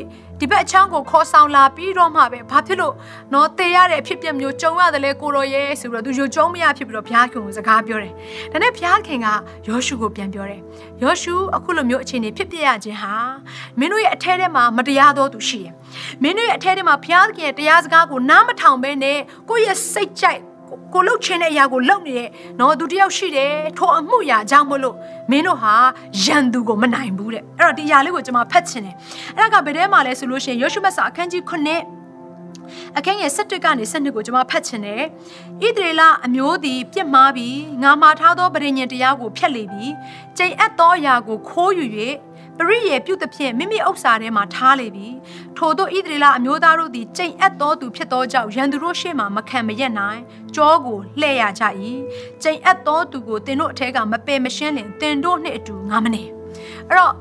[0.43, 2.93] ဒီဘက်အချောင်းကိုခေါ်ဆောင်လာပြီးတော့မှပဲဘာဖြစ်လို့
[3.33, 8.13] နော်တေရတဲ့အဖြစ်ပြက်မျိုးကြုံရတယ်လဲကိုရောရဲ့ဆိုပြီးတော့သူယုံကြုံမရဖြစ်ပြီးတော့ဘုရားခင်ကိုစကားပြောတယ်။
[8.51, 9.27] ဒါနဲ့ဘုရားခင်က
[9.67, 10.61] ယောရှုကိုပြန်ပြောတယ်။
[11.01, 13.13] ယောရှုအခုလိုမျိုးအခြေအနေဖြစ်ပြရခြင်းဟာ
[13.79, 15.73] မင်းတို့ရဲ့အထဲထဲမှာမတရားသောသူရှိတယ်။
[16.23, 19.19] မင်းတို့ရဲ့အထဲထဲမှာဘုရားခင်ရဲ့တရားစကားကိုနားမထောင်ဘဲနဲ့
[19.49, 20.41] ကိုယ့်ရဲ့စိတ်ကြိုက်
[20.93, 24.95] ကိုလှုပ်ချင်တဲ့အရာကိုလှုပ်နေတဲ့နော်သူတယောက်ရှိတယ်ထိုအမှုရာကြောင့်မလို့
[25.31, 25.73] မင်းတို့ဟာ
[26.23, 28.95] ရန်သူကိုမနိုင်ဘူးတဲ့အဲ့တော့ဒီຢာလေးကိုကျွန်မဖတ်ချင်တယ်
[29.37, 31.51] အဲ့ဒါကဘယ်ထဲမှာလဲဆိုလို့ရှိရင်ယောရှုမတ်စာအခန်းကြီး9
[32.97, 35.03] အခန်းငယ်7ကနေ7ကိုကျွန်မဖတ်ချင်တယ်
[35.61, 39.93] ဣသရေလအမျိုးသည်ပြစ်မှားပြီးငါမှားထားသောပရိညင်တရားကိုဖျက်လေပြီး
[40.37, 41.85] ကျိန်အပ်သောအရာကိုခိုးယူ၍
[42.58, 45.08] ပရိယေပြုသဖြင့်မိမိဥစ္စာထဲမှာထားလေပြီ
[45.56, 50.20] ထို့သောဣသရေလအမျိုးသားတို့သည်ကျိန်အပ်သောသူဖြစ်သောကြောင့်ရန်သူတို့ရှေ့မှမခံမရက်နိုင်
[50.54, 51.62] ကြောကိုလှဲ့ရကြ၏
[52.42, 56.22] ကျိန်အပ်သောသူကိုတင်တို့အထက်ကမပယ်မရှင်းလင်တင်တို့နှင့်အတူငါမနေ
[56.88, 57.14] အဲ့တော့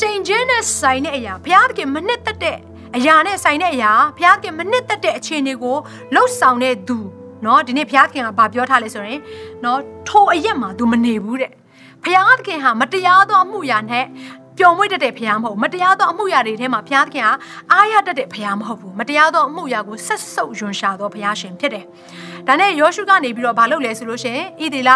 [0.00, 2.58] ကျိန်ချင်းနဲ့ဆိုင်တဲ့အရာဘုရားသခင်မနှစ်သက်တဲ့
[2.96, 5.76] အရာနဲ့ဆိုင်တဲ့အရာဘုရားသခင်မနှစ်သက်တဲ့အခြေအနေကို
[6.14, 6.98] လှုပ်ဆောင်တဲ့သူ
[7.42, 9.20] เนาะဒီနေ့ဘုရားသခင်ကဗာပြောထားလဲဆိုရင်
[9.62, 9.76] เนาะ
[10.08, 11.52] ထိုအရက်မှာ तू မနေဘူးတဲ့
[12.02, 14.04] ဘုရားသခင်ဟာမတရားသောအမှုရာနဲ့
[14.57, 17.29] ပျော်မွေ့တတ်တဲ့ဖရားမဟုတ်မတရားသောအမှုရာတွေထဲမှာဖရားသခင်က
[17.71, 21.85] အားရတတ်တဲ့ဖရားမဟုတ်ဘူးမတရားသောအမှုရာကိုဆက်ဆုပ်ယွန်ရှာသောဖရားရှင်ဖြစ်တယ်။
[22.47, 24.89] ဒါနဲ့ယောရှုကနေပြီးတော့မလုပ်လဲဆိုလို့ရှိရင်ဣဒေလ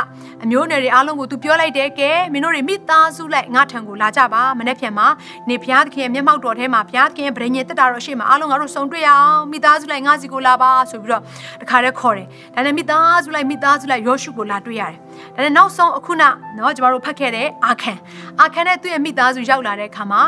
[0.44, 5.08] အမျိုးနယ်တွေအားလုံးကိုသူပြောလိုက်တယ်ကဲမင်းတို့တွေမိသားစုလိုက်ငါထံကိုလာကြပါမနေ့ဖြန်မှာ
[5.50, 11.24] နေဖရားသခင်ရဲ့မျက်မှောက်တော်ထဲမှာဖရားသခင်ရဲ့ဗြိဉ္ဉ်တက်တာတော့ရှေ့မှာအားလုံးငါတို့စုံတွေ့ရအောင်မိသားစုလိုက်ငါစီကိုလာပါဆိုပြီးတော့
[11.62, 14.98] တခါတည်းခေါ်တယ်။ဒါနဲ့မိသားစုလိုက်မိသားစုလိုက်ယောရှုကိုလာတွေ့ရတယ်။
[15.36, 16.24] ဒါနဲ့နောက်ဆုံးအခုန
[16.58, 17.98] နော်ကျမတို့ဖတ်ခဲ့တဲ့အာခန်
[18.42, 20.22] အာခန်နဲ့သူ့ရဲ့မိသားစုရောက်လာတဲ့အခါမှာ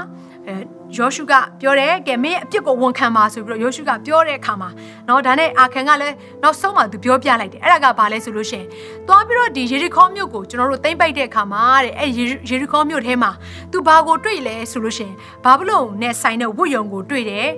[0.48, 0.56] အဲ
[0.96, 4.70] ယောရှုကပြောတယ်ကဲမင်းအပြစ်ကိုဝန်ခံပါဆိုပြီးတော့ယောရှုကပြောတဲ့အခါမှာ
[5.06, 8.66] เนาะဒါနဲ့အာခန်ကလည်းနောက်ဆုံးမှသူပြောပြလိုက်တယ်အဲ့ဒါကဘာလဲဆိုလို့ရှိရင်
[9.08, 13.30] သွားပြီးတော့ဒီယေရီခေါမြို့ကိုကျွန်တော်တို့သိမ့်ပိုက်တဲ့အခါမှာတဲ့အဲ့ယေရီခေါမြို့ထဲမှာ
[13.72, 17.48] သူဘာကိုတွေ့လဲဆိုလို့ရှိရင်ဘာဘလုံနဲ့ဆိုင်တဲ့ဝတ်ယုံကိုတွေ့တယ်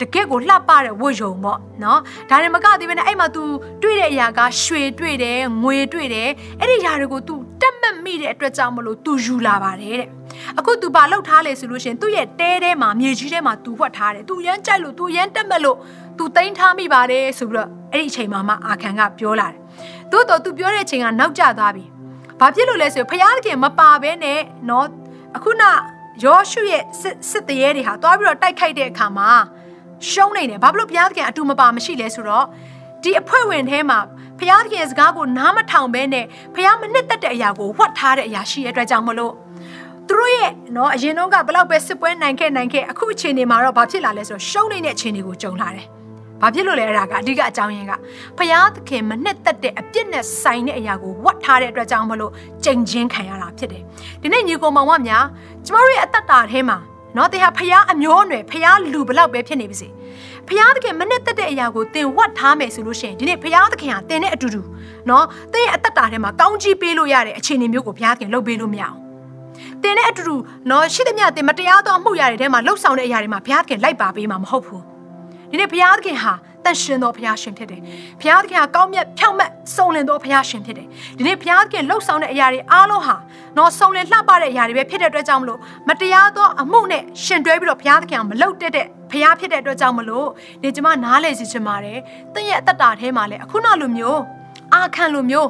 [0.00, 3.42] တကယ့်ကိုလှပတဲ့ဝတ်ယုံပေါ့နော်ဒါနဲ့မကသေးဘဲနဲ့အဲ့မှာ तू
[3.82, 10.08] တွေ့တဲ့အရာကရွှေတွေ့တယ်ငွေတွေ့တယ်အဲ့ဒီຢာတွေကို तू တက်မှတ်မိတဲ့အတွက်ကြောင့်မလို့ तू ယူလာပါတယ်တဲ့
[10.59, 15.77] အခုသူဘာလောက်ထားလဲဆိုလို့ရှင်သူ့ရဲ့တဲထဲမှာမြေကြီးထဲမှာသူဝတ်ထားတယ်သူရမ်းကြိုက်လို့သူရမ်းတက်မဲ့လို့
[16.17, 19.59] သူတိန်းထားမိပါတယ်ဆိုပြီးတော့အဲ့ဒီအချိန်မှာမှအာခံကပြောလာတယ်
[20.11, 21.85] သို့တော့သူပြောတဲ့အချိန်ကနောက်ကျသွားပြီ
[22.39, 24.85] ဘာဖြစ်လို့လဲဆိုဖျားသခင်မပါဘဲနဲ့เนาะ
[25.35, 25.63] အခုန
[26.23, 26.83] ယောရှုရဲ့
[27.29, 29.29] စစ်တရေတွေဟာသွားပြီးတော့တိုက်ခိုက်တဲ့အခါမှာ
[30.09, 32.45] ရှုံးနေတယ်ဘာဖြစ်လို့ဖျားသခင်အတူမပါမရှိလဲဆိုတော့
[33.03, 33.99] ဒီအဖွဲ့ဝင်ထဲမှာ
[34.39, 36.25] ဖျားသခင်စကားကိုနားမထောင်ဘဲနဲ့
[36.55, 39.33] ဖျားမနှစ်သက်တဲ့အရာကိုဝတ်ထားတဲ့အရာရှိရတဲ့အတွက်ကြောင့်မလို့
[40.11, 45.85] သူတို့ရဲ့နော်အရင်တော့ကဘလောက်ပဲစစ်ပွဲနိုင်ခဲ့နိုင်ခဲ့အခုအချိန်တွေမှာတော့ဘာဖြစ်လာလဲဆိုတော့ရှုံးနေတဲ့အခြေအနေကိုကြုံလာတယ်။
[46.41, 47.93] ဘာဖြစ်လို့လဲအဲ့ဒါကအဓိကအကြောင်းရင်းက
[48.37, 52.31] ဘုရားသခင်မနှစ်သက်တဲ့အပြစ်နဲ့ဆိုင်တဲ့အရာကိုဝတ်ထားတဲ့အတွက်ကြောင့်မလို့
[52.63, 53.83] ကြင်ချင်းခံရတာဖြစ်တယ်။
[54.21, 55.25] ဒီနေ့ညီကိုမောင်မများ
[55.65, 56.77] ကျမတို့ရဲ့အသက်တာထဲမှာ
[57.17, 59.87] နော်တင်ဟာဖျားအမျိုးအနွယ်ဖျားလူဘလောက်ပဲဖြစ်နေပါစေ
[60.47, 64.61] ဖျားသခင်မနစ်သက်တဲ့အရာကိုတင်ဝတ်ထားမယ်ဆိုလို့ရှိရင်ဒီနေ့ဖျားသခင်ဟာတင်တဲ့အတူတူ
[65.09, 69.10] နော်တင်ရဲ့အသက်တာထဲမှာကောင်းကြီးပေးလို့ရတဲ့အခြေအနေမျိုးကိုဖျားသခင်လုပ်ပေးလို့မရအောင်
[69.83, 70.35] တင်တဲ့အတူတူ
[70.69, 74.83] နော်ရှိသမျှတင်မတရားသောအမှုရာတွေထဲမှာလှုပ်ဆောင်တဲ့အရာတွေမှာဘုရားသခင်လိုက်ပါပေးမှာမဟုတ်ဘူး
[75.49, 76.33] ဒီနေ့ဘုရားသခင်ဟာ
[76.65, 77.81] တန်ရှင်သောဘုရားရှင်ဖြစ်တယ်
[78.21, 83.15] ဘုရားသခင်ဟာကောင်းမြတ်ဖြောင့်မတ်စုံလင်သောဘုရားရှင်ဖြစ်တယ်ဒီနေ့ဘုရားသခင်လှုပ်ဆောင်တဲ့အရာတွေအားလုံးဟာ
[83.57, 90.27] နော်စုံလင်လှပတဲ့အရာတွေပဲဖြစ်တဲ့အတွက်ကြောင့်မလို့မတရားသောအမှုနဲ့ရှင်တွဲပြီးတော့ဘုရားသခင်ကမလုပ်တတ်တဲ့ဘုရားဖြစ်တဲ့အတွက်ကြောင့်မလို့
[90.61, 91.99] ဒီကျမနားလေစီချင်ပါတယ်
[92.33, 94.21] တင့်ရဲ့အသက်တာထဲမှာလည်းအခုနောက်လိုမျိုး
[94.73, 95.49] အာခံလိုမျိုး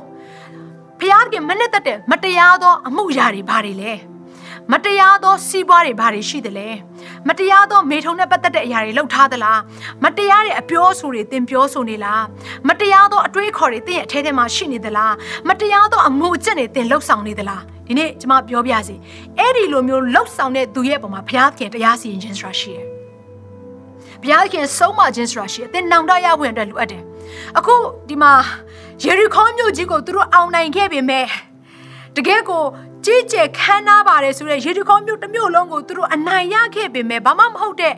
[1.00, 3.94] ဘုရားသခင်မနဲ့တတ်တဲ့မတရားသောအမှုရာတွေဘာတွေလဲ
[4.69, 6.67] မတရားသောစီးပွားတွေဘာတွေရှိသလဲ
[7.28, 9.60] မတရားသောမေထုံနဲ့ပတ်သက်တဲ့အရာတွေလုပ်ထားသလား
[10.04, 12.24] မတရားတဲ့အပြောဆိုတွေသင်ပြောဆိုနေလား
[12.67, 15.13] မတရားသောအတွေးခေါ်တွေသင်ရဲ့အထဲထဲမှာရှိနေသလား
[15.50, 18.95] မတရားသောအမှုအကျင့်တွေသင်လှုပ်ဆောင်နေသလားဒီနေ့ကျွန်မပြောပြစီ
[19.38, 22.86] အဲ့ဒီလိုမျိုးလှုပ်ဆောင်တဲ့သူရဲ့ပုံမှာဘုရားသခင်တရားစီရင်ခြင်းဆိုတာရှိတယ်
[24.21, 27.02] ဘုရားသခင်ဆုံးမခြင်းဆိုတာရှိတယ်သင်နောင်တရဝင်အတွက်လိုအပ်တယ်
[27.58, 27.76] အခု
[28.10, 28.34] ဒီမှာ
[29.04, 31.26] ယေရီခေါမြို့ကြီးကိုသူတို့အောင်နိုင်ခဲ့ပေမဲ့
[32.15, 32.63] တကယ်ကို
[33.06, 37.94] ကြီးကျယ်ခမ်းနားပါတယ်ဆိုတဲ့ရေဒီခေါမြို့တစ်မြို့လုံးကိုသူတို့အနိုင်ရခဲ့ပေမဲ့ဘာမှမဟုတ်တဲ့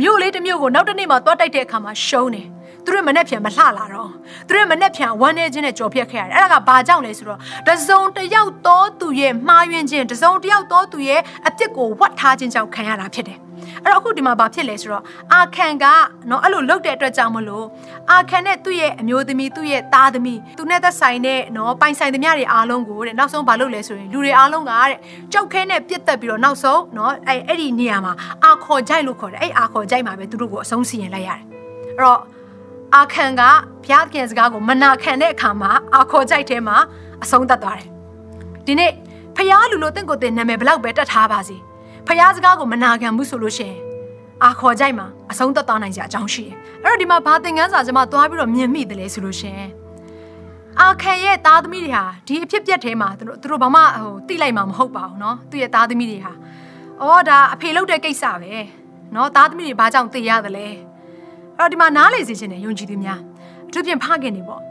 [0.00, 2.46] မြို့လေးတစ်မြို့ကိုနောက်တစ်နေ့မှသွားတိုက်တဲ့အခါမှာရှုံးတယ်
[2.86, 4.10] သူတို့မနဲ့ပြန်မလှလာတော့
[4.48, 13.38] သူတို့မနဲ့ပြန်ဝမ်းနေခြင်းနဲ့ကြော်ပြက်ခဲ့ရတယ်အဲ့ဒါကဘာကြောင့်လဲဆိုတော့တစုံတယောက်သောသူရဲ့မှားယွင်းခြင်းတစုံတယောက်သောသူရဲ့အပြစ်ကိုဝတ်ထားခြင်းကြောင့်ခံရတာဖြစ်တယ်
[13.84, 15.84] အဲ့တော့အခုဒီမှာဘာဖြစ်လဲဆိုတော့အာခံက
[16.30, 17.66] နော်အဲ့လိုလုပ်တဲ့အတွက်ကြောင့်မလို့
[18.12, 24.98] အာခံနဲ့သူ့ရဲ့အမျိုးသမီးသူ့ရဲ့သားသမီးသူနဲ့သက်ဆိုင်တဲ့နော်ပိုင်ဆိုင်သမျှတွေအားလုံးကိုတဲ့နောက်ဆုံးဘာလုပ်လဲဆိုရင်လူတွေအားလုံးကတဲ့
[25.32, 28.12] ကြောက်ခဲနဲ့ပြစ်တက်ပြီးတော့နောက်ဆုံးနော်အဲ့အဲ့ဒီနေရာမှာ
[28.44, 32.35] အာခခေါ်ကြိုက်လို့ခေါ်တယ်အဲ့အာခေါ်ကြိုက်မှာပဲသူတို့ကိုအဆုံးစီရင်လိုက်ရတယ်အဲ့တော့
[32.95, 33.41] အာခံက
[33.83, 36.77] ဘုရားခင်စကားကိုမနာခံတဲ့အခါမှာအာခေါ်ကြိုက်ထဲမှာ
[37.23, 37.87] အဆုံးသတ်သွားတယ်
[38.65, 38.91] ဒီနေ့
[39.35, 41.57] ဖျားလူလို့တင့်ကိုတင်နာမည်ဘလောက်ပဲတက်ထားပါစေ
[42.07, 43.79] ဖျားစကားကိုမနာခံဘူးဆိုလို့ရှိရင်
[44.43, 49.71] အာခေါ်ကြိုက်မှာအဆုံးသတ်သွားနိုင်ကြအကြောင်းရှိတယ်အဲ့တော့ဒီမှာဘာသင်ခန်းစာကျွန်မသွားပြီးတော့မြင်မိတယ်လေဆိုလို့ရှိရင်
[50.79, 56.33] အာခံရဲ့သားသမီးတွေဟာဒီအဖြစ်ပြက်ထဲမှာသူတို့သူတို့ဘာမှဟိုတိလိုက်မှာမဟုတ်ပါဘူးเนาะသူ့ရဲ့သားသမီးတွေဟာ
[57.01, 58.53] အော်ဒါအဖေလုပ်တဲ့ကိစ္စပဲ
[59.13, 60.75] เนาะသားသမီးတွေဘာကြောင့်သိရတယ်လဲအဲ့
[61.58, 63.20] တော့ဒီမှာနားလေစေခြင်းနဲ့ယုံကြည်သူများ
[63.68, 64.62] အထူးဖြင့်ဖခင်တွေပေါ့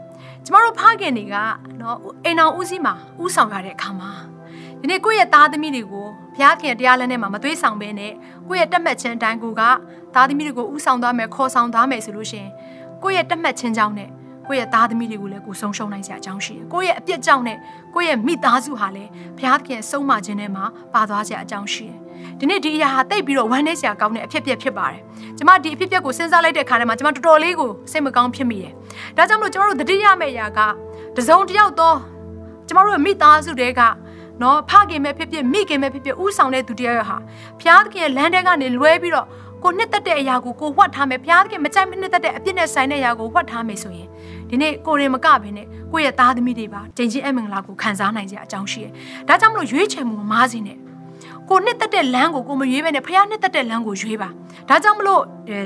[0.44, 1.34] ကျမတို့ဖခင်တွေက
[1.80, 4.10] နော်အိမ်အောင်ဦးစီးမှာဦးဆောင်ရတဲ့အခါမှာ
[4.80, 8.12] ဒီနေ့ကိုယ့်ရဲ့သားသမီးတွေကိုဘုရားခင်တရားလမ်းထဲမှာမသွေးဆောင်ဘဲနဲ့
[8.48, 9.62] ကိုယ့်ရဲ့တက်မှတ်ခြင်းတိုင်းကိုက
[10.14, 12.46] သားသမီးတွေကိုဦးဆောင်သွားမယ်ခေါ်ဆောင်သွားမယ်ဆိုလို့ရှင်
[13.02, 14.08] ကိုယ့်ရဲ့တက်မှတ်ခြင်းကြောင့်နဲ့
[14.48, 17.58] ကိုယ့်ရဲ့သားသမီးတွေကိုလည်းကိုဆုံးရှုံးနိုင်စရာအကြောင်းရှိတယ်။ကိုယ့်ရဲ့အပြစ်ကြောင့်နဲ့
[17.94, 21.98] ကိုယ့်ရဲ့မိသားစုဟာလည်းဘုရားခင်ဆုံးမခြင်းထဲမှာပါသွားစရာအကြောင်းရှိတယ်
[22.40, 25.00] ဒီနေ့ဒီအရာဟာတိတ်ပြီးတော့ဝမ်းနည်းစရာကောင်းတဲ့အဖြစ်ပြက်ဖြစ်ပါတယ်။
[25.36, 28.72] ကျွန်မဒီအဖြစ်ပြက်ကိုစဉ်းစားလိုက်တဲ့အခါထဲမှာကျွန်မတော်တော်လေးကိုစိတ်မကောင်းဖြစ်မိတယ်။
[29.16, 30.60] ဒါကြောင့်မလို့ကျွန်တော်တို့တတိယမယ့်အရာက
[31.16, 31.96] တစုံတစ်ယောက်တော့
[32.68, 33.80] ကျွန်တော်တို့ရဲ့မိသားစုတွေက
[34.42, 37.16] နော်ဖခင်ပဲဖြစ်ဖြစ်မိခင်ပဲဖြစ်ဖြစ်ဥဆောင်တဲ့သူတယောက်ဟာ
[37.58, 39.26] ဘုရားသခင်ရဲ့လမ်းထဲကနေလွဲပြီးတော့
[39.62, 44.08] ကိုနှစ်သက်တဲ့အရာကိုကိုဝှတ်ထားမယ်ဘုရားသခင်မကြိုက်မနှစ်သက်တဲ့အပြစ်နဲ့ဆိုင်တဲ့အရာကိုဝှတ်ထားမယ်ဆိုရင်
[44.50, 48.92] ဒီနေ့ကိုရင်မကဘဲနဲ့ကိုယ့်ရဲ့သားသမီးတွေပါကြင်ချင်းအမင်္ဂလာကိုခံစားနိုင်ကြအကြောင်းရှိတယ်။
[49.28, 50.78] ဒါကြောင့်မလို့ရွေးချယ်မှုမမားစေနဲ့
[51.49, 54.29] ကိုနှစ်သက်တဲ့လမ်းကိုကိုမရွေးဘဲနဲ့ဖခင်နှစ်သက်တဲ့လမ်းကိုရွေးပါ
[54.69, 55.21] ဒါကြောင့်မလို့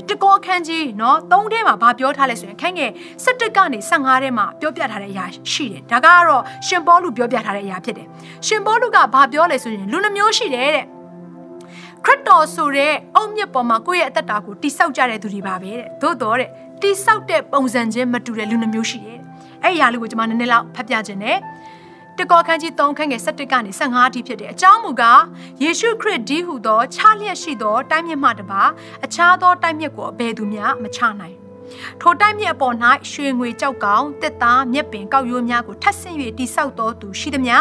[0.09, 2.91] တကောအခန်းကြီးเนาะ၃ထဲမှာဗာပြောထားလဲဆိုရင်ခန်းငယ်
[3.23, 8.07] ၁၁ကနေ15ထဲမှာပြောပြထားတဲ့အရာရှိတယ်ဒါကတော့ရှင်ပေါလုပြောပြထားတဲ့အရာဖြစ်တယ်
[8.47, 10.85] ရှင်ပေါလုကဗာပြောလဲဆိုရင်လူနှမျိုးရှိတယ်တဲ့
[12.05, 16.49] ခရစ်တော်ဆိုတဲ့အုံမြစ်ပေါ်မှာကိုယ့်ရဲ့အသက်တာကိုတိဆောက်ကြတဲ့သူတွေပါပဲတဲ့သို့တော်တဲ့
[16.81, 19.25] တိဆောက်တဲ့ပုံစံချင်းမတူတဲ့လူနှမျိုးရှိတယ်တဲ့
[19.63, 21.37] အဲ့ဒီအရာလေးကိုကျွန်မနည်းနည်းလောက်ဖတ်ပြခြင်းနဲ့
[22.18, 25.22] တကောခန်းကြီး3ခန်းငယ်17ကနေ15အထိဖြစ်တယ်အကြောင်းမူကား
[25.62, 28.62] ယေရှုခရစ်ဒီဟုသောခြားလျက်ရှိသောတိုင်းမြစ်မှတပါ
[29.04, 31.39] အခြားသောတိုင်းမြစ်ကိုအဘယ်သူမျှမချနိုင်
[32.00, 32.74] ထိုတိုက်မြက်အပေါ်၌
[33.10, 37.52] ရွှေငွေကြောက်ကောင်တစ်သားမြက်ပင်ကောက်ရိုးများကိုထပ်ဆင့်၍တိဆောက်တော်သူရှိသည်မြ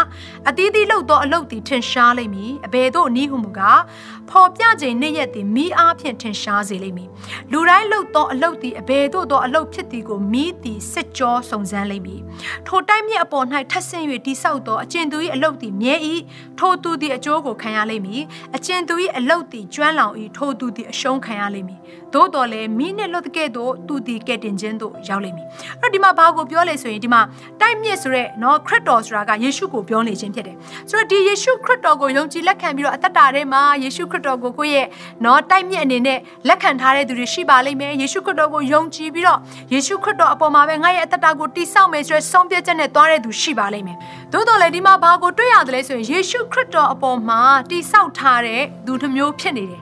[0.49, 3.81] အသီးသီးလှုပ်သောအလုတ်သည်ထင်ရှားလိမ့်မည်အဘယ်သို့နည်းဟုမူကား
[4.29, 7.09] ဖော်ပြခြင်းနေ့ရက်သည်မိအားဖြင့်ထင်ရှားစေလိမ့်မည်
[7.51, 12.21] လူတိုင်းလှုပ်သောအလုတ်သည်အဘယ်သို့သောအလုတ်ဖြစ်သည်ကိုမိသည်စစ်ကြောစုံစမ်းလိမ့်မည်
[12.67, 15.95] ထိုတိုက်မြက်အပေါ်၌ထပ်ဆင့်၍တိဆောက်သောအကျဉ်သူ၏အလုတ်သည်မြဲ၏
[16.59, 18.23] ထိုသူသည်အကျိုးကိုခံရလိမ့်မည်
[18.55, 21.79] အကျဉ်သူ၏အလုတ်သည်ကျွမ်းလောင်၏ထိုသူသည်အရှုံးခံရလိမ့်မည်
[22.13, 25.47] သို့တော်လည်းမင်းနဲ့လွတ်တဲ့ကဲ့သို့သူဒီကဲ့တင်ခြင်းသို့ရောက်လိမ့်မည်
[25.81, 27.21] အဲ့တော့ဒီမှာဘာကိုပြောလဲဆိုရင်ဒီမှာ
[27.61, 30.57] တိုက်မြစ်ဆိုတဲ့နော်ခရစ်တော်ဆိုတာကယေရှုကိုပြောနေခြင်းဖြစ်တယ်
[30.89, 34.87] ဆိုတော့ဒီယေရှုခရစ်တော်ကိုယုံကြည်လက်ခံပြီးတော့အသက်တာထဲမှာယေရှုခရစ်တော်ကိုကိုယ့်ရဲ့
[35.25, 39.39] နော်တိုက်မြစ်အနေနဲ့လက်ခံထားတဲ့သူတွေရှိပါလိမ့်မယ်ယေရှုခရစ်တော်ကိုယုံကြည်ပြီးတော့
[39.73, 43.97] ယေရှုခရစ်တော်အပေါ်မှာပဲငါ့ရဲ့အသက်တာကိုတိဆောက်မယ်ဆိုတဲ့ဆုံးဖြတ်ချက်နဲ့သွားတဲ့သူရှိပါလိမ့်မယ်
[44.33, 49.81] သို့တော်လည်းဒီမှာဘာကိုတွေ့ရတယ်လဲဆိုရင်ယေရှုခရစ်တော်အပေါ်မှာတိဆောက်ထားတဲ့သူတစ်မျိုးဖြစ်နေတယ်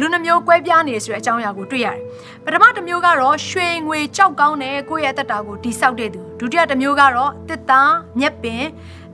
[0.00, 1.98] လူနှမျိုးကွဲပြားနေဆိုတဲ့အကြောင်းအရာကိုတွေ့ရတယ်။
[2.44, 8.64] ပထမတစ်မျိုးကတော့ရွှေငွေကြောက်ကောင်းတဲ့ကိုယ့်ရဲ့အသက်တာကိုတိဆောက်တဲ့သူဒုတိယတစ်မျိုးကတော့တစ်သားမြက်ပင်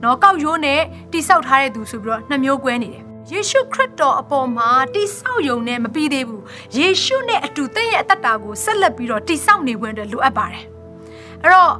[0.03, 0.81] နော်ကောက်ရိုးနဲ့
[1.13, 6.43] တိဆောက်ထားတဲ့သူဆိုပြီးတော့နှစ်မျိုးကွဲနေတယ်။ယေရှုခရစ်တော်အပေါ်မှာတိဆောက်ယုံနဲ့မပြီးသေးဘူး။
[6.77, 10.63] ယေရှုနဲ့အတူတင့်ရဲ့အသက်တာကိုဆက်လက်ပြီးတော့တိဆောက်နေဝင်တယ်လိုအပ်ပါတယ်။
[11.43, 11.73] အဲ့တော့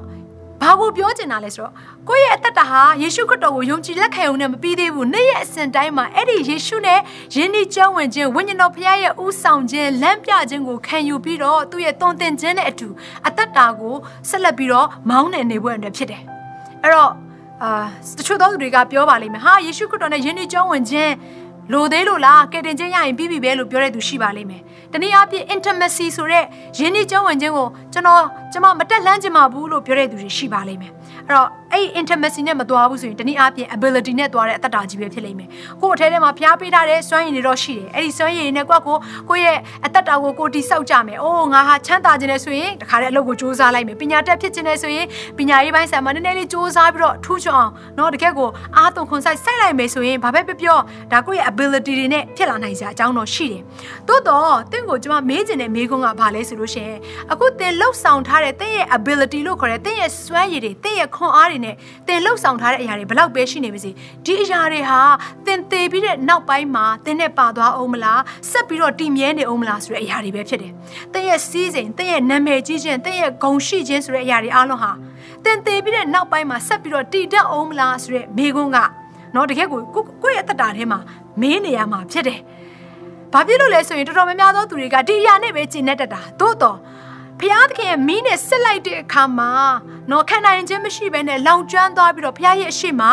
[0.61, 1.73] ဘာကိုပြောချင်တာလဲဆိုတော့
[2.09, 6.99] ကိုယ့်ရဲ့အသက်တာဟာယေရှုခရစ်တော်ကိုယုံကြည်လက်ခံုံနဲ့မပြီးသေးဘူးနေ့ရက်အစဉ်တိုင်းမှာအဲ့ဒီယေရှုနဲ့
[7.35, 12.87] ယဉ်ဤကျွမ်းဝင်ခြင်းဝိညာဉ်တော်ဖခင်ရဲ့ဥဆောင်ခြင်းလမ်းပြခြင်းကိုခံယူပြီးတော့သူ့ရဲ့တုံ့တင်ခြင်းနဲ့အတူ
[13.27, 13.95] အသက်တာကို
[14.29, 16.21] ဆက်လက်ပြီးတော့မောင်းနေနေဖို့အတွက်ဖြစ်တယ်
[16.83, 17.11] အဲ့တော့
[17.63, 17.85] အာ
[18.17, 21.13] တချို့သောသူတွေကပြောပါလိမ့်မယ်ဟာယေရှုခရစ်တော်နဲ့ယဉ်ဤကျွမ်းဝင်ခြင်း
[21.73, 24.61] လိုသေးလို့လားကယ်တင်ခြင်းရရင်ပြီးပြီပဲလို့ပြောတဲ့သူရှိပါလိမ့်မယ်။
[24.93, 26.43] တနည်းအားဖြင့် intimacy ဆိုတဲ့
[26.77, 30.91] ယဉ်ကျေးကြောင်းဝင်ခြင်းကိုကျွန်တော်ကျွန်မမတက်လှမ်းချင်ပါဘူးလို့ပြောတဲ့သူတွေရှိပါလိမ့်မယ်။
[31.27, 35.49] အဲ့တော့ အဲ့ intimacy နဲ့မသွားဘူးဆိုရင်တနည်းအားဖြင့် ability နဲ့သွားတဲ့အတ္တတာကြီးပဲဖြစ်လိမ့်မယ်။
[35.81, 38.97] ကိုယ့်အထဲထဲမှာဖျားပေးထားတဲ့စွမ်းရည်တွေတော့ရှိတယ်။အဲ့ဒီစွမ်းရည်တွေနဲ့ကိုယ့်ကို
[39.29, 45.05] ကိုယ့်ရဲ့အတ္တတာကိုကိုတိဆောက်ကြမယ်။အိုးငါဟာချမ်းသာခြင်းနဲ့ဆိုရင်တခါတည်းအလုပ်ကိုစူးစမ်းလိုက်မယ်။ပညာတတ်ဖြစ်ခြင်းနဲ့ဆိုရင်
[45.37, 50.77] ပညာရေးပိုင်းဆိုင်မှာနည်းနည်းလေးစူးစမ်းပြီးတော့ထူးချွန်အောင်နော်တကယ်ကိုအားသွန်ခွန်ဆိုင်စိုက်လိုက်မယ်ဆိုရင်ဘာပဲပြောပြော
[51.11, 53.61] ဒါကိုယ့်ရဲ့ ability တွေနဲ့ဖြစ်လာနိုင်စရာအကြောင်းတော့ရှိတယ်။
[54.07, 56.97] သို့တော့တင့်ကိုကျွန်မမေးချင်တဲ့မေးခွန်းကဘာလဲဆိုလို့ရှိရင်
[57.31, 61.75] အခုတင်လှုပ်ဆောင်ထားတဲ့တင့်ရဲ့ ability လို့ခေါ်တဲ့တင့်ရဲ့စွမ်းရည်တွေတင့်ရဲ့ခွန်အားတွေနဲ့
[62.07, 63.91] တင်လှုပ်ဆောင်ထားတဲ့အရာတွေဘလောက်ပဲရှိနေပါစေ
[64.25, 64.99] ဒီအရာတွေဟာ
[65.45, 70.71] တင်သေးပြီးတဲ့နောက်ပိုင်းမှာတင်နဲ့ပါသွားအောင်မလားဆက်ပြီးတော့တည်မြဲနေအောင်မလားဆိုတဲ့အရာတွေပဲဖြစ်တယ်။
[71.13, 74.91] တင့်ရဲ့စီးစိမ်တင့်ရဲ့နာမည်ကြီးခြင်းတင့်ရဲ့ဂုဏ်ရှိခြင်းဆိုတဲ့အရာတွေအားလုံးဟာ
[75.45, 78.77] တင်သေးပြီးတဲ့နောက်ပိုင်းမှာဆက်ပြီးတော့တည်တတ်အောင်မလားဆိုတဲ့မေးခွန်းက
[79.35, 79.81] နော်တကယ်ကို
[80.23, 80.99] ကိုယ့်ရဲ့အသက်တာထဲမှာ
[81.41, 82.39] မင်းနေရမှာဖြစ်တယ်။
[83.33, 86.77] ဘာဖြစ်လို့လဲဆိုရင်တော်တော်များများသောသူတွေကဒီအရာနဲ့ပဲကျင့်နေတတ်တာ။သို့တော့
[87.41, 89.51] ဖျားသခင်ရဲ့မီးနဲ့စစ်လိုက်တဲ့အခါမှာ
[90.11, 93.03] နော်ခံနိုင်ခြင်းမရှိဘဲနဲ့လောင်ကျွမ်းသွားပြီးတော့ဖျားရဲ့အရှိမ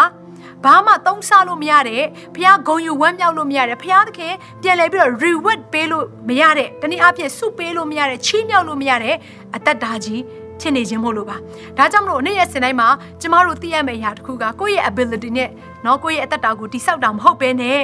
[0.65, 2.03] ဘဘာမှသုံးဆလို့မရတဲ့
[2.35, 9.17] ဖះဂုံယူဝမ်းမြောက်လို့မရတဲ့ဖះသခင်ပြန်လဲပြီးတော့ reward ပေးလို့မရတဲ့တနည်းအားဖြင့်စုပေးလို့မရတဲ့ချီးမြှောက်လို့မရတဲ့
[9.57, 10.23] အသက်တာကြီး
[10.61, 11.37] ဖြစ်နေခြင်းမို့လို့ပါ
[11.77, 12.89] ဒါကြောင့်မလို့နေ့ရက်စင်တိုင်းမှာ
[13.21, 15.49] ကျမတို့သိရမယ့်အရာတစ်ခုကကိုယ့်ရဲ့ ability နဲ့
[15.87, 17.81] နော်ကိုယ့်ရဲ့အသက်တာကိုတိဆောက်တာမဟုတ်ဘဲနဲ့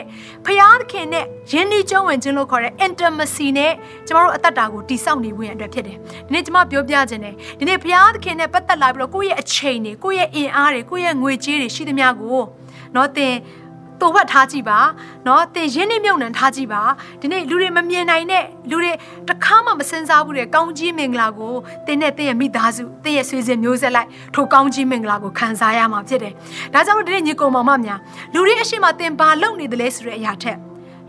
[0.47, 3.73] ဖျားသခင်နဲ့ယဉ်ဤကျုံးဝင်ခြင်းလို့ခေါ်တဲ့ intimacy နဲ့
[4.07, 12.41] ကျမတို့အသက်တာကိုတိဆောက်နေဖို့ရန်အတွက်ဖြစ်တယ်ဒီနေ့ကျမပြောပြခြင်းနဲ့ဒီနေ့ဖျားသခင်နဲ့ပတ်သက်လာပြီးတော့ကိုယ့်ရဲ့အချိန်တွေကိုယ့်ရဲ့အင်အားတွေကိုယ့်ရဲ့ငွေကြေးတွေရှိသမျှကို
[12.97, 13.35] နော်သင်
[14.02, 14.80] တူဝတ်ထားကြည့်ပါ
[15.26, 16.82] เนาะသင်ရင်းနှီးမြုပ်နှံထားကြည့်ပါ
[17.22, 18.94] ဒီနေ့လူတွေမမြင်နိုင်တဲ့လူတွေ
[19.30, 21.54] တခါမှမစင်စားဘူးတဲ့ကောင်းကြီးမင်္ဂလာကို
[21.86, 26.34] သင်နဲ့သင်ရဲ့မိသားစုသင်ရဲ့ဆွေစဉ်မျိုးဆက်လိုက်ထိုကောင်းကြီးမင်္ဂလာကိုခံစားရမှာဖြစ်တယ်
[26.74, 28.00] ဒါကြောင့်မို့ဒီနေ့ညီကောင်မောင်မများ
[28.34, 30.58] လူတွေအရှိမသင်ဘာလုပ်နေတယ်လဲဆိုတဲ့အရာထက်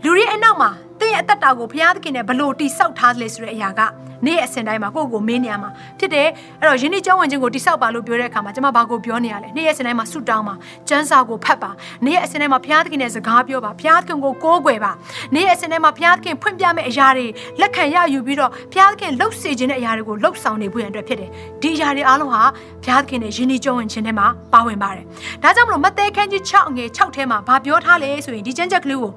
[0.03, 3.82] လူတွေအနောက်မှာ သင်ရဲ့အသက်တာကိုဘုရားသခင်နဲ့ဘလို့တိဆောက်ထားတယ်လဲဆိုတဲ့အရာက
[4.26, 6.28] နေ့အစဉ်တိုင်းမှာကိုယ့်ကိုမေးနေရမှာဖြစ်တယ်
[6.60, 10.54] အဲ့တော့ယင်းနေ့ကျောင်းဝင်ခြင်းကိုတိဆောက်ပါလို့ပြောတဲ့အခါမှာကျွန်မဘာကိုပြောနေရလဲနေ့အစဉ်တိုင်းမှာဆုတောင်းပါ
[10.88, 11.70] ကျမ်းစာကိုဖတ်ပါ
[12.04, 14.92] နေ့အစဉ်တိုင်းမှာဘုရားသခင်နဲ့စကားပြောပါဘုရားသခင်ကိုကိုးကွယ်ပါ
[15.34, 17.26] နေ့အစဉ်တိုင်းမှာဘုရားသခင်ဖွင့်ပြမယ့်အရာတွေ
[17.60, 21.30] လက်ခံရယူပြီးတော့ဘုရားသခင်လှုပ်စေခြင်းတဲ့အရာတွေကိုလှုပ်ဆောင်နေဖို့ရန်အတွက်ဖြစ်တယ်
[21.62, 22.42] ဒီအရာတွေအားလုံးဟာ
[22.84, 25.04] ဘုရားသခင်နဲ့ယင်းနေ့ကျောင်းဝင်ခြင်းထဲမှာပါဝင်ပါတယ်
[25.42, 29.10] ဒါကြောင့်မလို့မဿဲခန်းကြီး6ငယ်6ထဲမှာဘာပြောထားလဲဆိုရင်ဒီကျမ်းချက်ကလေးကို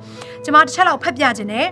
[0.44, 1.66] ကျွန်မတစ်ချက်လောက်ဖတ်ပြခြင်းနဲ့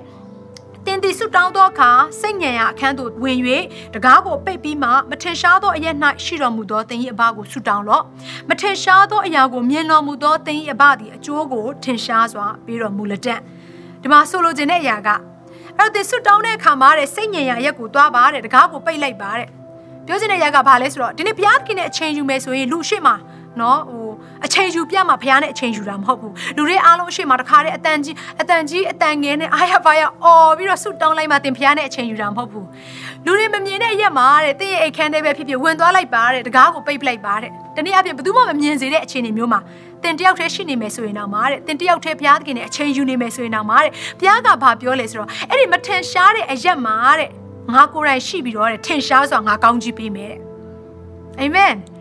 [0.88, 3.40] တင်တီဆုတောင်းသောအခါစိတ်ညံရာအခန်းသို့ဝင်၍
[3.94, 8.04] တကားကိုပိတ်ပြီးမှမထင်ရှားသောအရက်၌ရှိတော်မူသောသင်၏အဘကိုဆုတောင်းလော့
[8.50, 13.36] မထင်ရှားသောအရာကိုမြင်တော်မူသောသင်၏အဘသည်အကျိုးကိုထင်ရှားစွာပြီးတော်မူလက်တံ
[14.02, 15.20] ဒီမှာဆိုလိုချင်တဲ့အရာကအဲ့
[15.80, 19.48] တော့သင်ဆုတောင်းတဲ့အခါမှာတဲ့စိတ်ညံရာရက်ကိုသွားပါတဲ့တကားကိုပိတ်လိုက်ပါတဲ့
[20.06, 23.14] ပြောချင်တဲ့အရာကဘာလဲဆိုတော့ဒီနေ့ဘုရားသခင်နဲ့အချိန်ယူမယ်ဆိုရင်လူရှိမှ
[23.62, 24.08] နော်ဟို
[24.46, 32.68] အချိန်ယူပြမှာဘုရားနဲ့အချိန်ယူတာမဟုတ်ဘူးလူတွေအားလုံးအရှိမတခါတည်းအတန်ကြီးအတန်ကြီးအတန်ငယ်နဲ့အားရပါရအော်ပြီးတော့ဆုတောင်းလိုက်မှတင်ဘုရားနဲ့အချိန်ယူတာမဟုတ်ဘူး
[33.26, 39.60] လူတွေမမြင်တဲ့အရက်မှာတဲ့တင်းရဲ့အိတ်ခမ်းတဲ့ပဲဖြစ်ဖြစ်ဝင်သွားလိုက်ပါတဲ့တကားကိုပိတ်ပလိုက်ပါတဲ့တနည်းအားဖြင့်ဘယ်သူမှမမြင်စေတဲ့အခြေအနေမျိုးမှာ
[40.04, 47.30] တင်တယောက်တည်းရှိနေမယ်ဆိုရင်တော့မာတဲ့တင်တယောက်တည်းဘုရားသခင်နဲ့အချိန်ယူနေမယ်ဆိုရင်တော့မာတဲ့ဘုရားကဘာပြောလဲဆိုတော့အဲ့ဒီမထင်ရှားတဲ့အရက်မှာတဲ့
[47.74, 50.40] ငါကိုယ်တိုင်ရှိပြီးတော့တဲ့ထင်ရှားစွာငါကောင်းကြီးပေးမယ်တဲ့
[51.40, 51.95] အာမင်အဲ့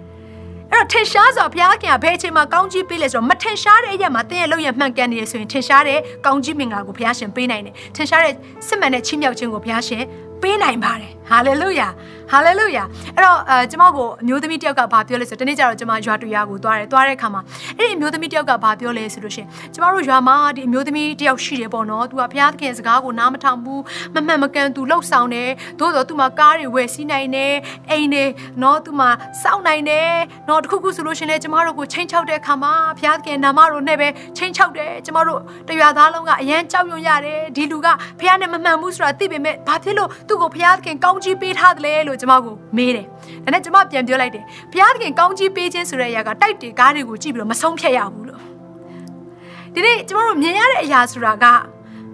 [0.74, 8.34] တော့ထင်ရှားစွာဘုရားခင်ကဘယ်အချိန်မှာကောင်းကြီးပေးလဲဆိုတော့မထင်ရှားတဲ့အရာမှာသင်ရဲ့လုပ်ရမှန်ကန်နေရဆိုရင်ထင်ရှားတဲ့ကောင်းကြီးမင်္ဂလာကိုဘုရားရှင်ပေးနိုင်တယ်ထင်ရှားတဲ့
[8.66, 10.02] စစ်မှန်တဲ့ချီးမြှောက်ခြင်းကိုဘုရားရှင်
[10.42, 11.88] ပေးနိုင်ပါတယ်ဟာလေလုယာ
[12.30, 12.82] ဟာလေလုယာ
[13.16, 17.42] အဲ့တော့အဲကျမကိုအမျိုးသမီးတယောက်ကဘာပြောလဲဆိုတော့ဒီနေ့ကျတော့ကျမရွာတူရွာကိုသွားတယ်သွားတဲ့အခါမှာ
[17.78, 23.82] အဲ့ဒီအမျိုးသမီးတယောက်ကဘာပြောလဲဆိုလို့ရှင်ကျမတို့ရွာမှာဒီအမျိုးသမီးတယောက်ရှိတယ်ပေါ့နော်သူကဘုရားသခင်စကားကိုနားမထောင်ဘူး
[24.14, 27.54] မမှန်မကန်သူလှုပ်ဆောင်တယ်သို့တော့သူမှာကားတွေဝယ်စီးနိုင်တယ်
[27.90, 28.24] အိမ်တွေ
[28.62, 29.10] နော်သူမှာ
[29.42, 30.10] စောင့်နိုင်တယ်
[30.48, 37.86] နော်တခုခုဆိုလို့ရှင်လေကျမတို့ကိုချိန်ချောက်တဲ့အခါမှာဘုရားသခင်နာမတော်နဲ့ပဲချိန်ချောက်တယ်ကျမတို့တရွာသားလုံးကအရန်ကြောက်ရွံ့ရတယ်ဒီလူက
[38.18, 43.06] ဘုရားနဲ့မမှန်ဘူးဆိုတာသိပေမဲ့ဘာဖြစ်လို့သူ့ကိုဘုရားသခင်ကောင်းကြီးပေးထားတယ်လဲလို့ကျမကိုမေးတယ်။
[43.44, 48.42] ဒါနဲ့ကျမပြန်ပြောလိုက်တယ်။ဘုရားသခင်ကောင်းကြီးပေးခြင်းဆိုတဲ့အရာကတိုက်တွေကားတွေကိုကြည့်ပြီးတော့မဆုံးဖြတ်ရဘူးလို့။
[49.74, 51.46] ဒီနေ့ကျမတို့မြင်ရတဲ့အရာဆိုတာက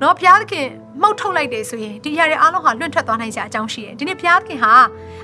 [0.02, 0.66] နော်ဘုရားသခင်
[1.02, 4.72] မှုတ်ထုတ်လိုက်တယ်ဆိုရင်ဒီအရာတွေအားလုံးဟာလွင့်ထွက်သွားနိုင်စရာအကြောင်းရှိတယ်။ဒီနေ့ဘုရားသခင်ဟာ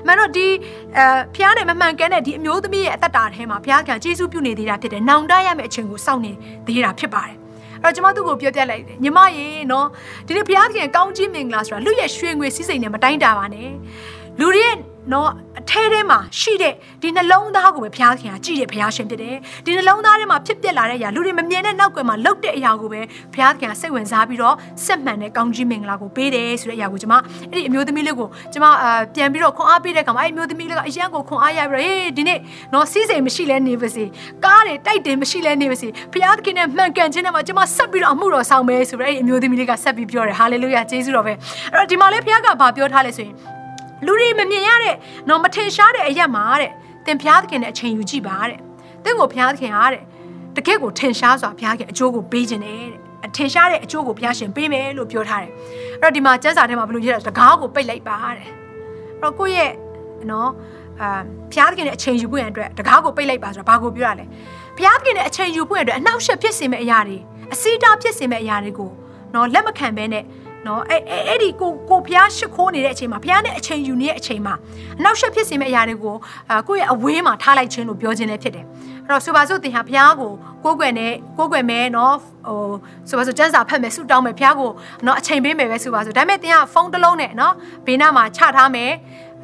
[0.07, 0.47] မန်တော့ဒီ
[0.97, 1.03] အဲ
[1.35, 6.31] ဘုရားနဲ့မမှန်ကန်တဲ့ဒီအမျိုးသမီးရဲ့အသက်တာထဲမှာဘုရားကကျေးဇူးပြုနေသေးတာဖြစ်တယ်။နောင်တရမယ့်အချိန်ကိုစောင့်နေ
[6.67, 7.35] သေးတာဖြစ်ပါတယ်။
[7.83, 9.87] အဲ့တော့ကျွန်မသူ့ကိုပြောပြလိုက်တယ်ညီမရေနော်
[10.27, 13.69] ဒီနေ့ဘုရားခင်ကောင်းကြီးမင်္ဂလာဆိုတာလူရဲ့ရွှေငွေစည်းစိမ်နဲ့မတိုင်းတာပါနဲ့
[14.39, 14.75] လူတွေရဲ့
[15.13, 23.01] နော်အထဲထဲမှာရှိတဲ့ဒီနှလုံးသားကိုပဲဘုရားခင်ကကြည့်တဲ့ဘုရားရှင်ဖြစ်တယ်ဒီနှလုံးသားထဲမှာဖြစ်ပျက်လာတဲ့အရာလူတွေမမြင်တဲ့နောက်ကွယ်မှာလှုပ်တဲ့အရာကိုပဲ
[23.33, 27.15] ဘုရားခင်ကစိတ်ဝင်စားပြီးတော့စက်မှန်တဲ့ကောင်းကြီးမင်္ဂလာကိုပေးတယ်ဆိုတဲ့အရာကိုကျွန်မ
[27.51, 32.39] အဲ့ဒီအမျိုးသမီးလေးကိုကျွန်မအာပြန်ပြီးတော့ခွန်အားပေးတဲ့အခါမှာအဲ့ဒီအမျိုးသမီးလေးကအရန်ကိုခွန်အားရပြီးတော့ဟေးဒီနေ့
[32.73, 34.03] နော်စီးစိမ်မရှိလဲနေပါစေ
[34.45, 41.33] ကားတွေတိုက်တယ်မရှိလဲနေပါစေဘုရားခင်နဲ့မှန်ကန်ခြင်းနဲ့မှာကျွန်မဆက်ပြီးတော့အမှုတော်ဆောင်မယ်ဆိုပြီးအဲ့ဒီအမျိုးသမီးလေးကဆက်ပြီးပြောတယ်ဟာလေလုယာကျေးဇူးတော်ပဲ
[41.73, 43.56] အဲ့တော့ဒီမှာလေဘုရားကဘာပြောထားလဲဆိုရင်
[44.05, 44.95] လူတွေမမြင်ရတဲ့
[45.29, 46.71] နော်မထင်ရှားတဲ့အရက်မှာတဲ့
[47.05, 48.59] သင်ဘုရားသခင်နဲ့အချိန်ယူကြည့်ပါတဲ့
[49.03, 50.03] သင်ကိုဘုရားသခင်ဟာတဲ့
[50.55, 55.51] တကယ့်ကိုထင်ရှားစွာဘုရားခင်အကျိုးကိုပေးခြင်းနဲ့တဲ့ထင်ရှားတဲ့အကျိုးကိုဘုရားရှင်ပေးမယ်လို့ပြောထားတယ်
[56.01, 58.51] အဲ့တော့ဒီမှာကျမ်းစာထဲမှာဘယ်လိုရေးလဲတကားကိုပိတ်လိုက်ပါတဲ့အဲ့
[59.21, 59.71] တော့ကိုယ့်ရဲ့
[60.31, 60.49] နော်
[61.01, 61.19] အာ
[61.51, 64.25] ဘုရားသခင်နဲ့အချိန်ယူဖို့ရန်အတွက်တကားကိုပိတ်လိုက်ပါဆိုတာဘာကိုပြောရလဲ
[64.77, 67.17] ဘုရားသခင်နဲ့အချိန်ယူဖို့ရန်အတွက်အနှောက်အယှက်ဖြစ်စေမယ့်အရာတွေ
[67.53, 68.91] အစီတာဖြစ်စေမယ့်အရာတွေကို
[69.33, 70.23] နော်လက်မခံဘဲနဲ့
[70.67, 74.53] နော်အဲ့အဲ့ဒီကိုကိုဖျားရှ िख ိုးနေတဲ့အချိန်မှာဖျားနဲ့အချိန်ယူနေတဲ့အချိန်မှာ
[74.99, 76.15] အနောက်ရှက်ဖြစ်စေမယ့်အရာတွေကို
[76.49, 78.65] အာကိုယ့်ရဲ့အဝေးမှာထားလိုက်ခြင်းလို့ပြောခြင်းလည်းဖြစ်တယ်
[79.05, 80.31] အဲ့တော့ဆိုပါစို့တင်ဟာဖျားကို
[80.63, 82.15] ကိုးကွယ်နေကိုးကွယ်မဲနော်
[82.47, 82.71] ဟို
[83.09, 84.71] ဆိုပါစို့စန်းစာဖတ်မယ်ဆူတောင်းမယ်ဖျားကို
[85.05, 87.53] နော်အချိန်ပေးမယ်ပဲဆိုပါစို့ဒါပေမဲ့တင်ကဖုန်းတစ်လုံးနဲ့နော်
[87.85, 88.91] ဘေးနားမှာချထားမယ်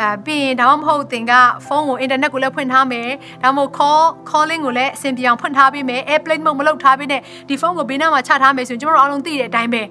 [0.01, 1.33] အဲပြီးရင်ဒါမှမဟုတ်တင်က
[1.65, 3.09] ဖုန်းကိုအင်တာနက်ကိုလည်းဖွင့်ထားမယ်
[3.43, 9.83] ဒါမှမဟုတ် call calling ကိုလည်းအဆင်ပြေအောင်ဖွင့်ထားပေးမယ် airplane mode မလုပ်ထားပေးနဲ့ဒီဖုန်းကိုဘေးနားမှာချထားမယ်ဆိုရင်ကျွန်တော်တို့အားလုံးသိတဲ့အတိုင်းပဲ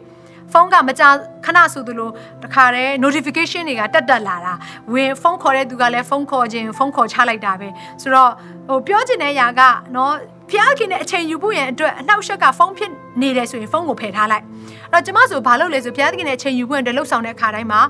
[0.51, 1.03] ဖုန်းကမကြ
[1.45, 2.09] ခဏဆိုသလို
[2.43, 4.53] တခါတည်း notification တွေကတက်တက်လာတာ
[4.93, 7.67] ဝင်ဖုန်းခေါ်တဲ့သူကလည်းဖုန်းခေါ်ခြင်းဖုန်းခေါ်ချလိုက်တာပဲ
[8.01, 8.31] ဆိုတော့
[8.67, 9.61] ဟိုပြောချင်တဲ့အရာက
[9.93, 10.11] เนาะ
[10.52, 12.90] ဖဖျားခင်နဲ့အချိန်ယူဖို့ရန်အတွက်အနှောက်အယှက်ကဖုန်းဖြစ်
[13.22, 14.44] နေတယ်ဆိုရင်ဖုန်းကိုဖယ်ထားလိုက်
[14.92, 17.80] အဲ့တော့ကျမဆိုဘာလုပ်လဲဆိုဖျားခင်နဲ့အချိန်ယူဖို့ရန်အတွက်လှုပ်ဆောင်တဲ့အခါတိုင်းမှာ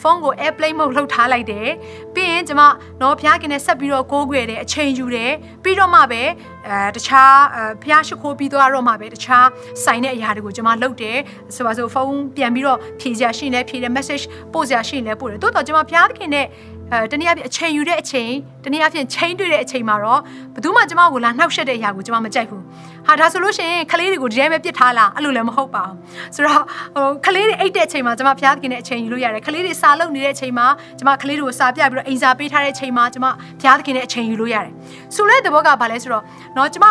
[0.00, 1.68] ဖုန်းကို airplane mode လှုပ်ထားလိုက်တယ်
[2.14, 2.62] ပြီးရင်ကျမ
[3.02, 5.32] တော့ဖျားခင်နဲ့ဆက်ပြီးတော့ကိုးကွယ်တယ်အချိန်ယူတယ်
[5.62, 6.22] ပြီးတော့မှပဲ
[6.68, 7.34] အဲတခြား
[7.82, 9.46] ဖျားရှိခိုးပြီးသွားတော့မှပဲတခြား
[9.84, 11.18] ဆိုင်တဲ့အရာတွေကိုကျမလုပ်တယ်
[11.54, 16.46] ဆိုပါဆိုဖုန်းပြန်ပြီးတော့ဖြေစရာရှိရင်လည်းဖြေတယ် message ပို့စရာရှိရင်လည်းပို့တယ်တိုးတော့ကျမဖျားခင်နဲ့
[16.91, 18.31] အဲတနည်းအားဖြင့်အချိန်ယူတဲ့အချိန်
[18.63, 20.21] တနည်းအားဖြင့်ချိန်တွေ့တဲ့အချိန်မှာတော့
[20.53, 22.63] ဘယ်သူမှကျမကိုလာနှောက်ယှက်တဲ့အရာကိုကျမမကြိုက်ဘူး
[23.07, 25.95] ဟာဒါဆိုလို့ရှိရင်ကလေးတွေကိုဒီတိုင်းပဲပြစ်ထားလားအဲ့လိုလည်းမဟုတ်ပါဘူး
[26.35, 26.61] ဆိုတော့
[26.95, 30.67] ဟိုကလေးတွေအိတ်တဲ့အချိန်မှာကျမဖျားခင်တဲ့အချိန်ယူလို့ရတယ်ကလေးတွေစာလုပ်နေတဲ့အချိန်မှာ
[30.99, 33.25] ကျမကလေးတွေကိုစာပြပြီးတော့အိမ်စာပေးထားတဲ့အချိန်မှာကျမ
[33.61, 34.73] ဖျားခင်တဲ့အချိန်ယူလို့ရတယ်
[35.15, 36.23] ဆိုတဲ့သဘောကဘာလဲဆိုတော့
[36.55, 36.85] เนาะကျမ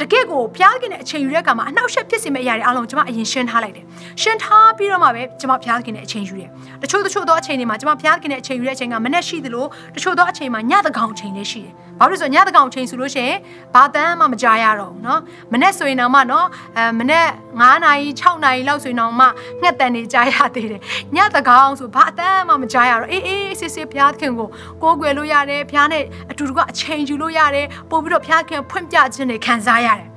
[0.00, 3.84] တကယ့်ကိုဖျားခင်တဲ့အချိန်ယူတဲ့အခါမှာအနှောက်အယှက်ဖြစ်စေမယ့်အရာတွေအားလုံးကျွန်မအရင်ရှင်းထားလိုက်တယ်
[4.22, 6.48] ရှင်းထားပြီးတော့မှပဲကျွန်မဖျားခင်တဲ့အချိန်ယူတယ်
[6.82, 13.38] တချို့တချို့သောအချိန်တွေမှာကျွန်မဖျားခင်တဲ့အချိန်ယူတဲ့အချိန်ကမနဲ့ရှိသလိုတချို့သောအချိန်မှာညတကောင်အချိန်လည်းရှိတယ်ဘာလို့လဲဆိုညတကောင်အချိန်ဆိုလို့ရှိရင်
[13.74, 15.18] ဘာတန်းမှမကြားရတော့ဘူးเนาะ
[15.52, 19.26] မနဲ့ဆိုရင်တော့မှเนาะအဲမနဲ့9နာရီ6နာရီလောက်ဆိုရင်တော့မှ
[19.62, 20.80] ငှက်တန်နေကြားရသေးတယ်
[21.16, 24.48] ညတကောင်ဆိုဘာအတန်းမှမကြားရတော့အေးအေးစစ်စစ်ဖျားခင်ကို
[24.82, 30.07] ကိုးကွယ်လို့ရတယ်ဖျားနဲ့အတူတူကအချိန်ယူလို့ရတယ်ပို့ပြီးတော့ဖျားခင်ဖွင့်ပြခြင်းတွေခံစားရ ရတယ်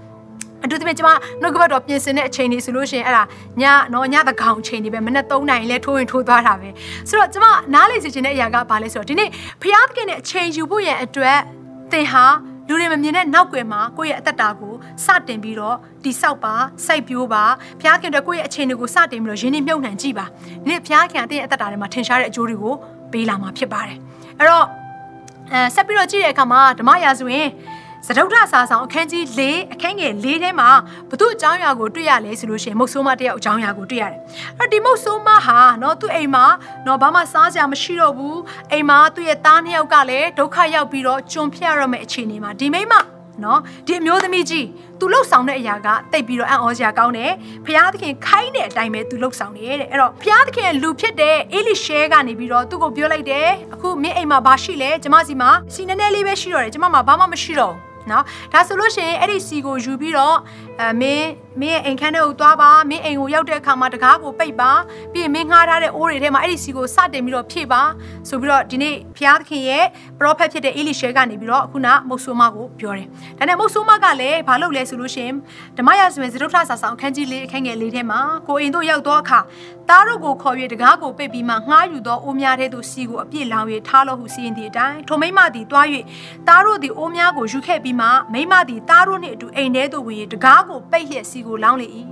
[0.64, 1.09] အတူတူကျမ
[1.42, 3.22] နှုတ်ကပတ်တော်ပြင်ဆင်တဲ့အချိန်လေးဆိုလို့ရှိရင်အဲ့ဒါ
[3.61, 6.68] ညနော်ညတကောင်အချိန်လေးပဲမနေ့3နိုင်လဲထိုးရင်ထိုးသွားတာပဲ
[7.09, 9.28] ဆိုတော့ကျမနားလေစီခြင်းတဲ့အရာကဘာလဲဆိုတော့ဒီနေ့
[9.62, 11.38] ဖျားသခင်နဲ့အချိန်ယူဖို့ရန်အတွက်
[11.92, 12.24] သင်ဟာ
[12.68, 16.54] လူတွေမမြင်တဲ့နောက်ွယ်မှာကိုယ့်ရဲ့အသက်တာကိုစတင်ပြီးတော့တိဆောက်ပါ
[16.87, 17.44] စိုက်ပျိုးပါ
[17.81, 22.74] ဖျားခင်တို့ကိုယ့်ရဲ့အခြေအနေကိုစတင်ပြီးတော့ရင်းနှီးမြှုပ်နှံကြည့်ပါဒီနေ့ဖျားခင်အတဲ့ရဲ့အသက်တာထဲမှာထင်ရှားတဲ့အကျိုးတွေကို
[23.12, 23.96] ပေးလာမှာဖြစ်ပါတယ်
[24.38, 24.66] အဲ့တော့
[25.52, 27.46] အဲဆက်ပြီးတော့ကြည့်တဲ့အခါမှာဓမ္မရာဇဝင်
[28.10, 29.40] စတုထစာဆောင်အခန်းကြီး၄
[29.72, 30.70] အခန်းငယ်၄ထဲမှာ
[31.10, 34.20] ဘသူအကြောင်းအရာကိုတွေ့ရလဲဆိုလို့ရှိရင်မုတ်ဆိုးမတယောက်အကြောင်းအရာကိုတွေ့ရတယ်။
[34.58, 36.46] အဲ့ဒီမုတ်ဆိုးမဟာနော်သူ့အိမ်မှာ
[36.86, 38.36] နော်ဘာမှစားစရာမရှိတော့ဘူး။
[38.72, 42.94] အိမ်မှာသူ့ရဲ့သားနှစ်ယောက်ကလည်းဒုက္ခရောက်ပြီးတော့ကျွန်ဖြတ်ရမယ့်အခြေအနေမှာဒီမိမ
[43.44, 44.66] နော်ဒီအမျိုးသမီးကြီး
[44.98, 47.32] သူလှုပ်ဆောင်တဲ့အရာကတိတ်ပြီးတော့အံ့ဩစရာကောင်းတယ်။
[47.66, 60.36] ဖျားသခင်ခိုင်းတဲ့အတိုင်းပဲသူလှုပ်ဆောင်တယ်တဲ့။အဲ့တော့ဖျားသခင်လူဖြစ်တဲ့အေလိရှဲကနေပြီးတော့သူ့ကိုပြောလိုက်တယ်။အခုမင်းအိမ်မှာဘာရှိလဲ။ကျမစီမှာစီနည်းနည်းလေးပဲရှိတော့တယ်။ကျမမှာဘာမှမရှိတော့ဘူး။ နော်ဒါဆိုလို့ရှိရင်အဲ့ဒီစီကိုယူပြီးတော့
[60.82, 61.28] အဲမင်း
[61.60, 64.70] မင်းရဲ့အိမ်ခန်းထဲကိုသွားပါမင်းအိမ်ကိုရောက်တဲ့အခါမှာတကားကိုပိတ်ပါ
[65.12, 67.82] ပြီးရင်မင်းငှားထားတဲ့အိုးတွေထဲမှာအဲ့ဒီစီကိုစတင်ပြီးတော့ဖြည့်ပါ
[68.28, 69.84] ဆိုပြီးတော့ဒီနေ့ဘုရားသခင်ရဲ့
[70.18, 73.06] ပရောဖက်ဖြစ်တဲ့အေလိရှဲကနေပြီးတော့ခုနမုတ်ဆိုးမကိုပြောတယ်
[73.38, 75.34] ဒါနဲ့မုတ်ဆိုးမကလည်းဘာလုပ်လဲဆိုလို့ရှိရင်
[75.78, 79.40] ဓမ္မရာဇဝင်ဇရုထဆာဆောင်အခန်းကြီးလေးအခန်းငယ်လေးထဲမှာကိုအိမ်တို့ရောက်တော့အခါ
[79.88, 85.86] သားတို့ကိုခေါ်၍တကားကိုပိတ်ပြီးမှငှားယူသောအိုးများတဲ့သူစီကိုအပြည့်လောင်၍ထားလို့ဟုစီရင်သည့်အတိုင်းထိုမိမသည်တွား၍
[86.48, 91.88] သားတို့သည်အိုးများကိုယူခဲ့ပြီးမှမိမသည်သားတို့နှင့်အတူအိမ်ထဲသို့ဝင်၍တကားကိုပိတ်လျက်စီကိုလောင်းလေ၏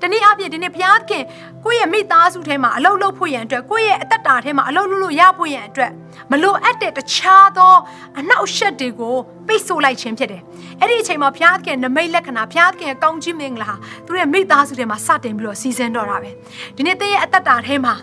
[0.00, 1.24] တနည်းအားဖြင့်ဒီနေ့ဘုရားခင်
[1.64, 5.92] ကိုယ့်ရဲ့မိသားစုထဲမှာအလုပ်လုပ်ဖို့ရန်အတွက်ကိုယ့်ရဲ့အသက်တာထဲမှာအလုပ်လုပ်လို့ရဖို့ရန်အတွက်
[6.30, 7.74] မလိုအပ်တဲ့တခြားသော
[8.18, 10.42] အနှောက်အယှက်တွေကိုပိတ်ဆို့လိုက်ခြင်းဖြစ်တယ်
[10.80, 13.70] အဲ့ဒီအချိန်မှာဘုရားခင်နမိတ်လက္ခဏာဘုရားခင်ရဲ့ကောင်းကြီးမင်္ဂလာ
[14.06, 16.30] သူရဲ့မိသားစုထဲမှာစတင်ပြီးတော့စီစဉ်တော့တာပဲ
[16.76, 17.94] ဒီနေ့တည့်ရဲ့အသက်တာထဲမှာ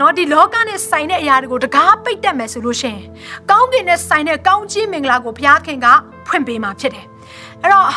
[0.00, 3.02] နော်ဒီလောကနဲ့ဆိုင်တဲ့အရာတွေကိုတကားပိတ်တတ်မယ်ဆိုလို့ရှိရင်
[3.50, 5.88] ကောင်းကင်နဲ့ဆိုင်တဲ့ကောင်းကြီးမင်္ဂလာကိုဘုရားခင်က
[6.29, 7.05] ဖွင့်ပေးမှာဖြစ်တယ်
[7.63, 7.87] အဲ့တော့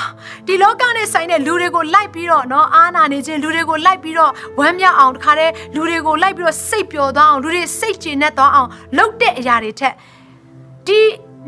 [0.46, 8.68] ဒီလောကနဲ့ဆိုင်တဲ့လူတွေကိုလိုက်ပြီးတော့เนาะအာနာနေခြင်းလူတွေကိုလိုက်ပြီးတော့ဝမ်းမြောက်အောင်တခါတည်းလူတွေကိုလိုက်ပြီးတော့စိတ်ပျော်သွားအောင်လူတွေစိတ်ကျေနပ်သွားအောင်
[8.98, 9.94] လုပ်တဲ့အရာတွေထက်
[10.86, 11.00] ဒီ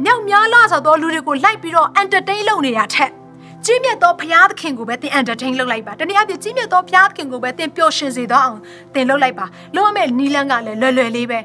[0.04, 3.10] မြောက်များလားဆိုတော့လူတွေကိုလိုက်ပြီးတော့ entertain လုပ်နေတာထက်
[3.64, 8.60] ကြီးမြတ်သောဘုရားသခင်ကိုပဲသင် entertain လုပ်လိုက်ပါတနည်းအားဖြင့်ကြီးမြတ်သောဘုရားသခင်ကိုပဲသင်ပျော်ရွှင်စေသွားအောင်
[8.94, 9.46] သင်လုပ်လိုက်ပါ
[9.76, 11.40] လုပ်ရမယ့်နီလန်းကလည်းလွယ်လွယ်လေးပဲ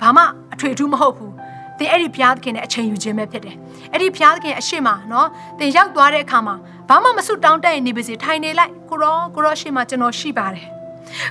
[0.00, 1.31] ဘာမှအထွေထူးမဟုတ်ဘူး
[1.79, 3.55] သင်အဲ့ဒီဘုရားသခင်နဲ့အချိန်ယူခြင်းပဲဖြစ်တယ်
[3.91, 5.27] အဲ့ဒီဘုရားသခင်အရှိမနော်
[5.59, 6.55] သင်ရောက်သွားတဲ့အခါမှာ
[6.89, 10.67] ဘာမှမစွတောင်းတတ်ရင်နေပါစေထိုင်နေလိုက်ကိုရောကိုရောအရှိမကျွန်တော်ရှိပါတယ်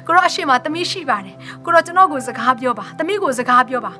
[0.06, 3.92] ကိုရောအရှိမသမီးရှိပါတယ်ကိုရောကျွန်တော်ကိုစကားပြောပါသမီးကိုစကားပြောပါ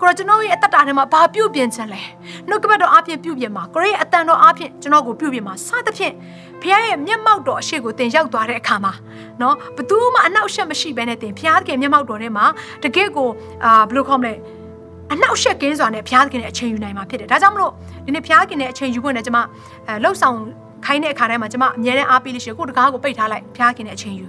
[0.00, 2.00] ကိုရောကျွန်တော်ရဲ့အသက်တာထဲမှာဘာပြုတ်ပြင်ချင်လဲ
[2.48, 6.14] နှုတ်ကပတ်တော်အပြင်ပြုတ်ပြင်မှာကိုရောရဲ့အတန်တော်အပြင်ကျွန်တော်ကိုပြုတ်ပြင်မှာစသဖြင့်
[6.60, 8.92] ဖခင်ရဲ့မျက်မှောက်တော်အရှိကိုတင်ရောက်သွားတဲ့အခါမှာ
[9.40, 12.44] နော်ဘသူမှအနောက်ရှက်မရှိဘဲနဲ့တင်ဖခင်မျက်မှောက်တော်ထဲမှာ
[12.82, 13.28] တကယ့်ကို
[13.64, 14.32] အာဘယ်လိုခေါ်မလဲ
[15.12, 17.72] အနှောက်ယှက်ကင်းစွာနဲ့ဘုရားသခင်ရဲ့အချိန်ယူနိုင်မှာဖြစ်တယ်။ဒါကြောင့်မလို့
[18.06, 19.38] ဒီနေ့ဘုရားသခင်ရဲ့အချိန်ယူဖို့နဲ့ကျွန်မ
[19.86, 20.36] အဲလှုပ်ဆောင်
[20.86, 24.26] ခိုင်းတဲ့အခါတိုင်းမှာကျွန်မအမြဲတမ်းအားပေးလို့ရှိရင်ကိုယ်တကားကိုပိတ်ထားလိုက်ဘုရားသခင်ရဲ့အချိန်ယူ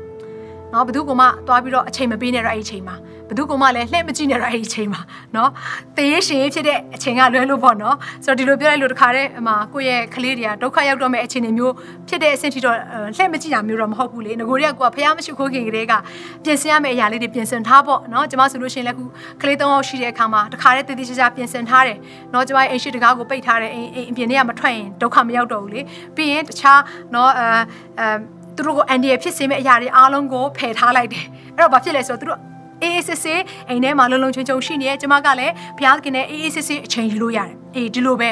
[0.72, 2.96] ။နော်ဘယ်သူကမှသွားပြီးတော့အချိန်မပေးနဲ့တော့အဲ့ဒီအချိန်မှာ
[3.28, 5.00] ဘသူကမှလည်းလှည့်မကြည့်နဲ့တော့အဲ့ဒီအချိန်မှာ
[5.36, 5.50] နော်
[5.96, 11.74] တရေရှင်ဖြစ်တဲ့အချိန်ကလွဲလို့ပေါ့နော်ဆိုတော့ဒီလိုပြောလိုက်လို့တခါတည်းအမကိုယ့်ရဲ့ကလေးတွေကဒုက္ခရောက်တော့မဲ့အချိန်တွေမျိုး
[12.08, 12.76] ဖြစ်တဲ့အဆင့်ထိတော့
[13.16, 15.92] လှည့်မကြည့်တာမျိုးတော့မဟုတ်ဘူးလေငကိုတွေကကိုကဖះမရှိခိုးခင်ကလေးက
[16.44, 19.04] ပြင်ဆင်ရမယ့်အရာလေးတွေပြင်ဆင်ထားပေါ့နော်ကျမဆိုလို့ရှိရင်လည်းခု
[19.42, 21.98] ကလေး၃ယောက်ရှိတဲ့အခါမှာတခါတည်းတည်တည်ချာချာပြင်ဆင်ထားတယ်
[22.34, 25.80] နော်ကျမရဲ့အိမ်ရှိတကားကိုပိတ်ထားတယ်အိမ်အိမ်အပြင်ထဲကမထွက်ရင်ဒုက္ခမရောက်တော့ဘူးလေ
[26.16, 26.80] ပြီးရင်တခြား
[27.14, 27.46] နော်အဲ
[27.98, 28.16] အဲ
[28.56, 31.24] သူတို့ကိုအန်ဒီရဖြစ်စေမယ့်အရာတွေအားလုံးကိုဖယ်ထားလိုက်တယ်
[31.54, 32.40] အဲ့တော့ဘာဖြစ်လဲဆိုတော့သူတို့
[32.82, 38.28] အေးအေးစစ်စစ်အိမ်ထဲမှာလုံလုံချုံချုံရှိနေရဲ့ကျမကလည်းဘုရားသခင်နဲ့အေးအေးစစ်စစ်အချိန်ယူလို့ရတယ်အေးဒီလိုပဲ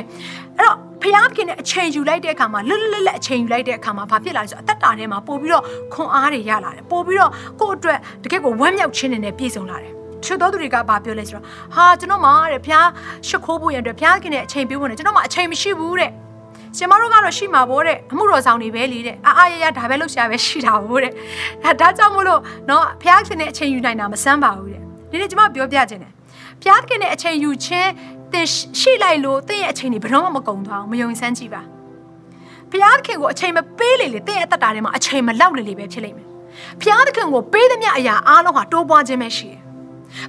[0.56, 7.30] အဲ့တော့ဖះခင်နဲ့အချိန်ယူလိုက်တဲ့အခါမှာလွတ်လွတ်လပ်လပ်အချိန်ယူလိုက်တဲ့အခါမှာဘာဖြစ်လာလဲဆိုတော့အသက်တာထဲမှာပို့ပြီးတော့ခွန်အားတွေရလာတယ်ပို့ပြီးတော့
[7.60, 9.92] ကိုယ့်အတွက်တကယ့်ကိုဝမ်းမြောက်ခြင်းတွေနဲ့ပြည့်စုံလာတယ်
[10.24, 11.44] ချွတ်တော်သူတွေကဘာပြောလဲဆိုတော့
[11.74, 12.76] ဟာကျွန်တော်မှတဲ့ဖះ
[13.28, 16.10] ရှ िख ိုးဖို့ရတဲ့ဖះခင်နဲ့အချိန်ပေးဖို့နဲ့ကျွန်တော်မှအချိန်မရှိဘူးတဲ့
[16.76, 21.12] ရှင်မတို့ကတော့ရှိမှာပေါ့တဲ့အမှုတော်ဆောင်တွေပဲလေတဲ့အာအာရရဒါပဲလုပ်ရှာပဲရှိတာဘူးတဲ့
[21.64, 26.12] ဒါဒါကြောင့်မို့လို့နော်ဖះခင်နဲ့အချိန်ယူနိုင်တာမစမ်းပါဘူးတဲ့ဒီနေ့ကျွန်မပြောပြခြင်းတယ်
[26.62, 27.90] ဖះခင်နဲ့အချိန်ယူခြင်း
[28.32, 28.46] တင်
[28.80, 31.62] ရှိလိုက်လို့တင့်ရဲ့အချိန်တွေဘယ်တော့မှမကုန်သွားအောင်မယုံစမ်းကြည့်ပါ
[32.70, 36.26] ဘုရားသခင်ကိုအချိန်မပေးလေလေတင့်ရဲ့အသက်တာထဲမှာအချိန်မလောက်လေလေပဲဖြစ်လိမ့်မယ်
[36.80, 39.60] ဘုရားသခင်ကိုပေးသမျှအရာအားလုံးဟာတိုးပွားခြင်းပဲရှိတယ်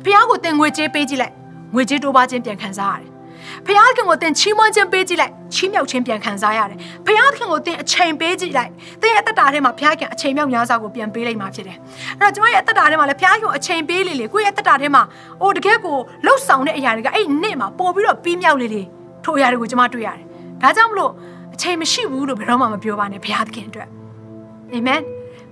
[0.03, 1.33] ဘုရားကိုတင်ငွေကြေးပေးကြည့်လိုက်
[1.75, 3.16] ငွေကြေးတိုးပွားခြင်းပြန်ခံစားရတယ်
[3.65, 11.77] ဖခင်ခင်ကိုတင်ချီးမွမ်းခြင်းပေးကြည့်လိုက်ချီးမြှောက်ခြင်းပြန်ခံစားရတယ်ဖခင်ခင်ကိုတင်အချိန်ပေးကြည့်လိုက်တင်ရဲ့အသက်တာထဲမှာဖခင်ခင်အချိန်မြောက်များစွာကိုပြန်ပေးလိုက်မှာဖြစ်တယ်
[12.19, 15.03] အဲ့တော့ကျွန်မရဲ့အသက်တာထဲမှာလည်းဖခင်ခင်အချိန်ပေးလေလေကိုယ့်ရဲ့အသက်တာထဲမှာ
[15.41, 18.81] အိုတကယ်ကိုလှုပ်ဆောင်တဲ့အရာတွေကအဲ့နေ့မှာပို့ပြီးတော့ပြီးမြောက်လေလေ
[19.23, 20.25] ထိုအရာတွေကိုကျွန်မတွေ့ရတယ်
[20.61, 21.11] ဒါကြောင့်မလို့
[21.55, 23.89] အချိန်မရှိဘူးလို့ဘယ်တော့မှမပြောပါနဲ့ဖခင်ခင်အတွက်
[24.73, 25.01] အာမင်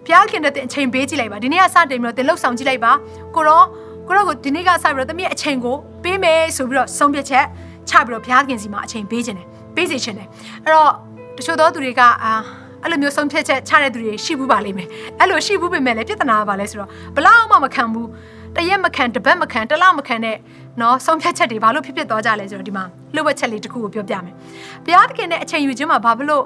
[0.05, 2.91] ဖခင်ခင်တဲ့တင်အချိန်ပေးကြည့်လိုက်ပါဒီနေ့ကစတင်ပြီးတော့တင်လှုပ်ဆောင်ကြည့်လိုက်ပါ
[3.35, 3.61] ကိုရော
[4.07, 7.45] ကိုရောကိုဒီနေ့ကစပြီးတော့တမီးအချိန်ကိုပေးမယ်ဆိုပြီးတော့ဆုံးဖြတ်ချက်
[7.89, 10.27] ချပြီးတော့ဘုရားခင်စီမှာအချိန်ပေးခြင်းတယ်ပေးစီခြင်းတယ်
[10.63, 10.91] အဲ့တော့
[11.37, 12.33] တချို့သောသူတွေကအာ
[12.83, 14.87] အဲ့လိုမျိုးဆုံးဖြတ်ချက်ချတဲ့သူတွေရှိဘူးပါလိမ့်မယ်
[15.19, 18.07] အဲ့လိုရှိဘူးပေမဲ့လည်းပြဿနာကပါလဲဆိုတော့ဘလောက်မှမခံဘူး
[18.55, 20.35] တရက်မခံတပတ်မခံတလမခံတဲ့
[20.81, 24.33] နော်ဆုံးဖြတ်ချက်တွေဘာလို့ဖြစ်ဖြစ်သွားကြလဲဆိုတော့ဒီမှာလှုပ်ဝက်ချက်လေးတစ်ခုကိုပြောပြမယ်
[24.85, 26.43] ဘုရားသခင်နဲ့အချိန်ယူခြင်းမှာဘာလို့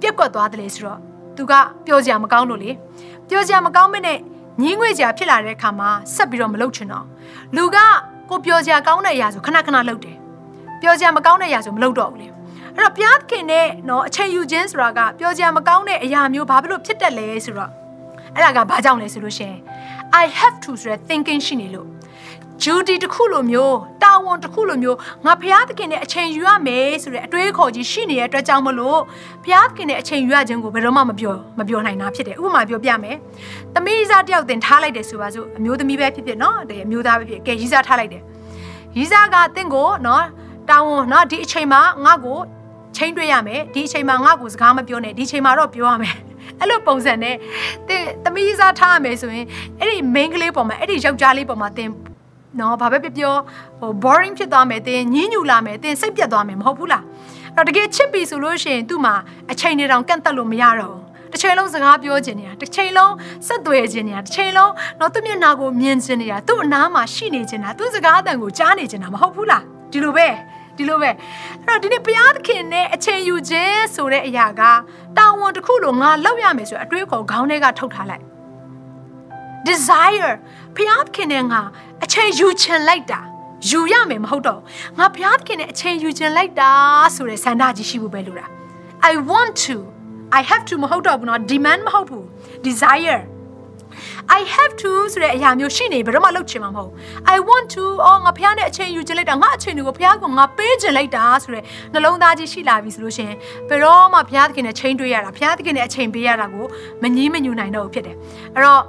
[0.00, 0.98] ပြက်ကွက်သွားတယ်လဲဆိုတော့
[1.36, 1.52] သူက
[1.86, 2.70] ပြောစရာမကောင်းလို့လေ
[3.28, 4.18] ပြောစရာမကောင်းမနဲ့
[4.62, 7.04] ညင်းငွေစရာဖြစ်လာတဲ့အခါမှာဆက်ပြီးတော့မလုပ်ချင်တော့
[7.56, 7.76] လူက
[8.30, 10.16] ကိုပြောစရာကောင်းတဲ့အရာဆိုခဏခဏလုပ်တယ်
[10.82, 17.70] ပြောကြမကောင်းတဲ့အရာဆိုမလုပ်တော့ဘူးလေအဲ့တော့ဘုရားခင်နဲ့နော်အချိန်ယူခြင်းဆိုတာကပြောကြမကောင်းတဲ့အရာမျိုးဘာဖြစ်လို့ဖြစ်တတ်လဲဆိုတော့
[18.34, 19.54] အဲ့ဒါကဘာကြောင့်လဲဆိုလို့ရှင်
[20.22, 21.88] I have to ဆိုတဲ့ thinking ရှိနေလို့
[22.62, 29.00] duty တစ်ခုလိုမျိုးတာဝန်တစ်ခုလိုမျိုးငါဘုရားသခင်နဲ့အချိန်ယူရမယ်ဆိုတဲ့အတွေးခေါ်ကြီးရှိနေတဲ့အတွက်ကြောင့်မလို့
[29.44, 33.16] ဘုရားသခင်နဲ့အချိန်ယူရခြင်းကိုဘယ်တော့မှမပြောမပြောနိုင်တာဖြစ်တယ်ဥပမာပြောပြမယ်။
[33.74, 38.22] သမီးစားတယောက်တင်ထားလိုက်တယ်ဆိုပါစို့အမျိုးသမီးပဲဖြစ်ဖြစ်နော်တကယ်အမျိုးသားပဲဖြစ်ကဲရီးစားထားလိုက်တယ်။
[38.96, 40.24] ရီးစားကတင့်ကိုနော်
[40.70, 42.38] တောင်းဝန်နော်ဒီအချိန်မှာငါ့ကို
[42.96, 46.16] ချိန်တွေ့ရမယ်ဒီအချိန်မှာငါ့ကိုစကားမပြောနဲ့ဒီအချိန်မှာတော့ပြောရမယ်
[46.60, 47.36] အဲ့လိုပုံစံနဲ့
[47.88, 49.46] တင်သမီးစားထားရမယ်ဆိုရင်
[49.80, 51.90] အဲ့ဒီ main ကလေးပေါ်မှာအဲ့ဒီယောက်ျားလေးပေါ်မှာတင်
[52.60, 53.34] နော်ဘာပဲပြောပြော
[53.80, 57.04] ဟို boring ဖြစ်သွားမယ်တင်ညင်းညူလာမယ်တင်စိတ်ပြတ်သွားမယ်မဟုတ်ဘူးလား
[57.56, 59.14] အဲ့တော့တကယ်ချစ်ပြီဆိုလို့ရှိရင်သူ့မှာ
[59.52, 61.02] အချိန်တွေတောင်ကန့်သက်လို့မရတော့ဘူး
[61.32, 63.12] တစ်ချိန်လုံးစကားပြောခြင်းနေတာတစ်ချိန်လုံး
[63.46, 70.28] ဆက်သွယ်ခြင်းနေတာတစ်ချိန်လုံးတော့သူ့မျက်နှာကိုမြင်ခြင်းနေတာသူ့အနားမှာရှိနေခြင်းတာသူ့စကားအတန်ကိုကြားနေခြင်းတာမဟုတ်ဘူးလား ဒီလိုပဲ
[70.76, 71.14] ဒီလိုပဲအဲ့
[71.66, 74.62] တော့ဒီနေ့ဘုရားသခင်နဲ့အချိန်ယူခြင်းဆိုတဲ့အရာက
[75.16, 78.24] တာဝန်တစ်ခုလိုငါလောက်ရမယ်ဆိုအတွေးခေါ်ခေါင်းထဲကထုတ်ထားလိုက်
[79.68, 80.32] desire
[80.76, 81.60] ဘုရားသခင်နဲ့ငါ
[82.04, 83.20] အချိန်ယူချင်လိုက်တာ
[83.70, 84.60] ယူရမယ်မဟုတ်တော့
[84.98, 86.70] ငါဘုရားသခင်နဲ့အချိန်ယူချင်လိုက်တာ
[87.14, 88.46] ဆိုတဲ့ဆန္ဒကြီးရှိဖို့ပဲလိုတာ
[89.10, 89.76] I want to
[90.38, 92.24] I have to မဟုတ်တော့ဘူးနော် demand မဟုတ်ဘူး
[92.66, 93.20] desire
[94.38, 96.90] I have to ဆိုတဲ့အရာမျိုးရှိနေဘယ်တော့မှလုပ်ချင်မှာမဟုတ်
[97.34, 103.32] I want to အော်ငါဖះနဲ့အချိန်ယူချင်လိုက်တာငါအချိန်တွေကိုဖះကငါပေးချင်လိုက်တာဆိုတဲ့နှလုံးသားကြီးရှိလာပြီဆိုလို့ရှင်
[103.68, 106.66] ဘယ်တော့မှဖះသခင်နဲ့ချိန်တွေ့ရတာဖះသခင်နဲ့အချိန်ပေးရတာကို
[107.02, 108.16] မငြီးမညူနိုင်တော့ဘူးဖြစ်တယ်
[108.54, 108.82] အဲ့တော့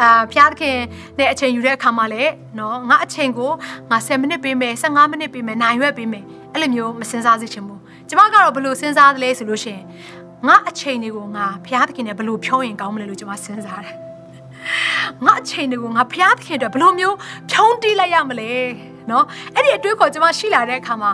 [0.00, 0.76] အာဖျားသခင်
[1.18, 3.50] နဲ့အချိန်ယူတဲ့အခါမှာလည်းနော်ငါအချိန်ကို
[3.90, 9.84] ငါ10မိနစ်ပေးမယ်15မိနစ်ပေးမယ်နိုင်ရွက်ပေးမယ်အဲ့လိုမျိုးမစင်စားစေချင်ဘူးကျမကတော့ဘယ်လိုစဉ်းစားသလဲဆိုလို့ရှိရင်
[10.46, 14.05] ငါအချိန်တွေကိုငါဖျားသခင်နဲ့ဘယ်လိုဖြောရင်ကောင်းမလဲလို့ကျမစဉ်းစားတယ်
[15.24, 17.16] ငါအချိန်တွေကိုငါဖျားသခင်အတွက်ဘယ်လိုမျိုး
[17.50, 18.52] ဖြုံးတီးလိုက်ရမလဲ
[19.10, 21.10] နော်အဲ့ဒီအတွေးခေါ်ကျွန်မရှိလာတဲ့အခါမှာ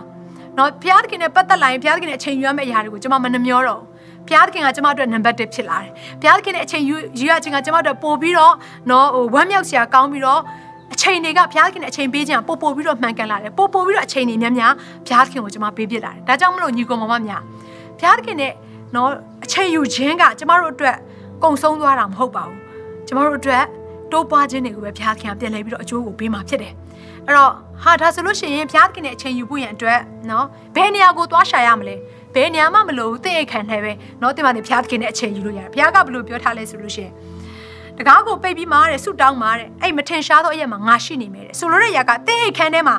[0.57, 3.81] နော်ဖျားသခင်နဲ့ပတ်သက်လာရင်ဖျားသခင်နဲ့အချိန်ယူရမယ့်အရာတွေကိုကျွန်မမနှမျောတော့
[4.27, 5.91] ဘုရားသခင်ကကျွန်မတို့နံပါတ်1ဖြစ်လာတယ်။
[6.21, 8.53] ဘုရားသခင်ရဲ့အချိန်ယူယူရခြင်းကကျွန်မတို့ပို့ပြီးတော့
[8.89, 10.41] နော်ဟိုဝမ်းမြောက်စရာကောင်းပြီးတော့
[10.93, 14.73] အချိန်တွေကဘုရားသခင်ရဲ့အချိန်ပေးခြင်းပို့ပို့ပြီးတော့မှန်ကန်လာတယ်။ပို့ပို့ပြီးတော့အချိန်တွေများများ
[15.07, 17.41] ဘုရားသခင်ကိုကျွန်မပေးပြစ်လာတယ်။ဒါကြောင့်မလို့ညီကောင်မမများ
[17.99, 18.53] ဘုရားသခင်ရဲ့
[18.95, 19.09] နော်
[19.43, 20.97] အချိန်ယူခြင်းကကျွန်မတို့အတွက်
[21.43, 22.62] ကုံဆုံးသွားတာမဟုတ်ပါဘူး
[23.13, 23.65] ကျွန်မတို့အတွက်
[24.11, 26.73] တိုးပွားခြင်းတွေကိုပဲဘုရားခင်ကပြန်လဲပြီးတော့အကျိုးကိုပေးမှာဖြစ်တယ်
[27.25, 27.51] အဲ့တော့
[27.83, 29.99] ဟာဒါဆိုလို့ရှိရင်ဘုရားခင်နဲ့အချိန်ယူဖို့ရန်အတွက်
[30.29, 30.45] နော်
[30.75, 31.95] ဘယ်နေရာကိုသွားရှာရမလဲ
[32.35, 33.91] ဘယ်နေရာမှမလို့သိအိတ်ခံနေပဲ
[34.21, 37.13] နော်တင်ပါနေဘုရားခင်နဲ့အချိန်ယူလို့ရတယ်ဘုရားကဘလို့ပြောထားလဲဆိုလို့ရှိရင်
[37.97, 42.95] တကားကိုပိတ်ပြီးမားတယ်ဆူတောင်းမားတယ်အဲ့မထင်ရှားသောအရက်မှာငါရှိနေမယ်တဲ့ဆိုလိုတဲ့ຢာကသိအိတ်ခံထဲမှာ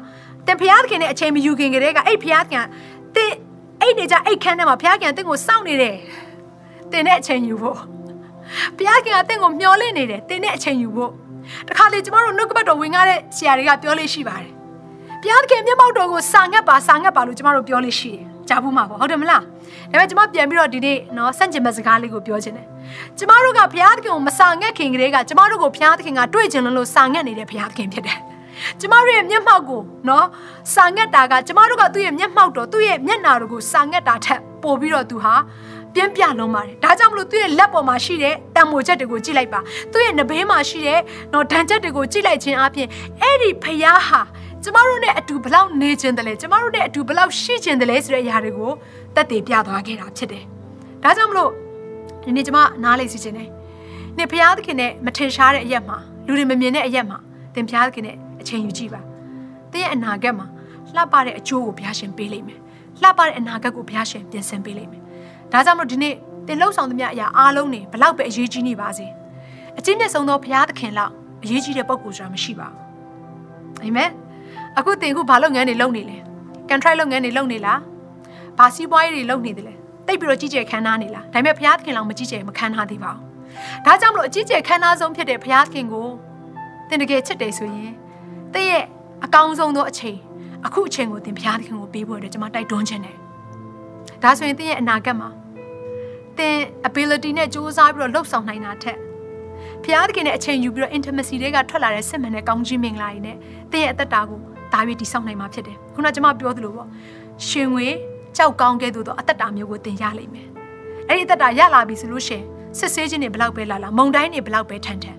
[0.47, 3.33] တင်ဘုရားခင်နဲ့အချိန်မယူခင်ကတည်းကအဲ့ဘုရားခင်ကတင်
[3.81, 5.97] အိတ်နေကြအိတ်ခန်းထဲမှာဘုရားခင်တင့်ကိုစောင့်နေတယ်
[6.93, 7.79] တင်တဲ့အချိန်ယူဖို့
[8.77, 11.11] ဘုရားခင်ကတင့်ကိုမျောလင့်နေတယ်တင်းတဲ့အချိန်ယူဖို့
[11.69, 14.51] တခါလေကျမတို့နှုတ်ကပတ်တော်ဝင်ကားတဲ့ဆရာတွေကပြောလို့ရှိပါတယ်
[15.23, 19.43] ဘုရားခင်မျက်မှောက်တော်ကိုစာငတ်ပါစာငတ်ပါလို့ကျမတို့ပြောလို့ရှိတယ်ကြားဘူးမှာပေါ့ဟုတ်တယ်မလား
[19.91, 22.67] ဒါပေမဲ့ကျမပြန်ပြီးတော့ဒီနေ့နော်စန့်ကျင်မဲ့စကားလေးကိုပြောချင်တယ်
[23.19, 28.19] ကျမတို့ကဘုရားသခင်ကိုမစာငတ်ခင်ကလေးကကျမတို့ကိုဘုရားသခင်ကတွေ့ချင်လို့စာငတ်နေတဲ့ဘုရားသခင်ဖြစ်တယ်
[28.81, 30.27] ကျမတို့ရဲ့မျက်မှောက်ကိုနော်
[30.75, 35.35] စာငတ်တာကကျမတို့ကသူ့ရဲ့မျက်မှောက်တော့သူ့ရဲ့မျက်နာတို့ကိုစာငတ်တာထက်ပို့ပြီးတော့သူဟာ
[35.95, 39.61] ပြင်းပြလုံးပါတယ်ဒါကြောင့်မလို့သူ့ရဲ့လက်ပေါ်မှာရှိတဲ့တံမိုချက်တွေကိုကြည့်လိုက်ပါ
[39.93, 41.01] သူ့ရဲ့နဘေးမှာရှိတဲ့
[41.33, 42.89] နော်ဒဏ်ချက်တွေကိုကြည့်လိုက်ခြင်းအပြင်
[43.21, 44.21] အဲ့ဒီဖျားဟာ
[44.63, 48.73] ကျမတို့နဲ့အတူဘလောက်နေခြင်းတလဲကျမတို့နဲ့အတူဘလောက်ရှိခြင်းတလဲဆိုတဲ့အရာတွေကို
[49.15, 50.45] တက်တည်ပြသွားခဲ့တာဖြစ်တယ်
[51.03, 51.51] ဒါကြောင့်မလို့
[52.23, 53.49] ဒီနေ့ကျမနားလေစီခြင်းနဲ့
[54.19, 57.19] နေဖျားသခင်နဲ့မထင်ရှားတဲ့အရက်မှာလူတွေမမြင်တဲ့အရက်မှာ
[57.55, 59.01] သင်ဖျားသခင်နဲ့အချိန်ယူကြည့်ပါ
[59.73, 60.47] သင်ရဲ့အနာဂတ်မှာ
[60.95, 62.61] လှပတဲ့အကျိုးကိုဘုရားရှင်ပေးလိမ့်မယ်
[63.03, 65.04] လှပတဲ့အနာဂတ်ကိုဘုရားရှင်ပြင်ဆင်ပေးလိမ့်မယ်
[65.55, 66.15] ဒါကြောင့်မလို့ဒီနေ့
[66.47, 69.07] သင်လှုပ်ဆောင်သမျှအရာအားလုံးနေဘလောက်ပဲအရေးကြီးနေပါစေ
[69.79, 72.79] အချင်းမြတ်ဆုံးသောဘုရားသခင်လောက်အရေးကြီးတဲ့ပုံကိုဆိုတာမရှိပါဘူး
[73.83, 74.11] အာမင်
[74.79, 76.19] အခုသင်ခုဘာလုပ်ငန်းတွေလုပ်နေလဲ
[76.69, 77.81] ကန်ထရိုက်လုပ်ငန်းတွေလုပ်နေလား
[78.59, 79.75] ဘာစီးပွားရေးတွေလုပ်နေတယ်လဲ
[80.07, 86.09] တိတ်ပြီးတော့ကြီးကျယ်ခမ်းနားနေလားဒါပေမဲ့ဘုရားသခင်လောက်မကြီးကျယ်မခမ်းနားသေးပါဘူးဒါကြောင့်မလို့အကြီးကျယ်ခမ်းနားဆုံးဖြစ်တဲ့ဘုရားသခင်ကို
[86.89, 87.93] သင်တကယ်ချစ်တယ်ဆိုရင်
[88.53, 88.85] သင်ရဲ့
[89.25, 90.19] အကောင်းဆုံးသောအချိန်
[90.67, 93.17] အခုအချိန်ကိုသင်ဘုရားသခင်ကိုပေးဖို့အတွက်ကျွန်မတိုက်တွန်းခြင်းတယ်
[94.23, 95.29] ဒါဆိုရင်သင်ရဲ့အနာဂတ်မှာ
[96.39, 96.57] သင်
[96.89, 98.99] ability နဲ့စူးစမ်းပြီးတော့လှုပ်ဆောင်နိုင်တာထက်
[99.83, 103.37] ဘုရားသခင်နဲ့အချိန်ယူပြီးတော့ intimacy တွေကထွက်လာတဲ့စစ်မှန်တဲ့ကောင်းချီးမင်္ဂလာတွေနဲ့
[103.73, 104.39] သင်ရဲ့အသက်တာကို
[104.73, 106.89] ဒါပြီးတည်ဆောက်နိုင်မှာဖြစ်တယ်ခုနကကျွန်မပြောသလိုပေါ့
[107.49, 107.87] ရှင်ငွေ
[108.37, 110.49] ကြောက်ကောင်းကဲ့သို့သောအသက်တာမျိုးကိုသင်ရလိမ့်မယ်
[111.09, 112.45] အဲ့ဒီအသက်တာရလာပြီဆိုလို့ရှိရင်
[112.79, 115.19] စစ်ဆေးခြင်းတွေဘလောက်ပဲလာလာမုံတိုင်းတွေဘလောက်ပဲထန်ထန်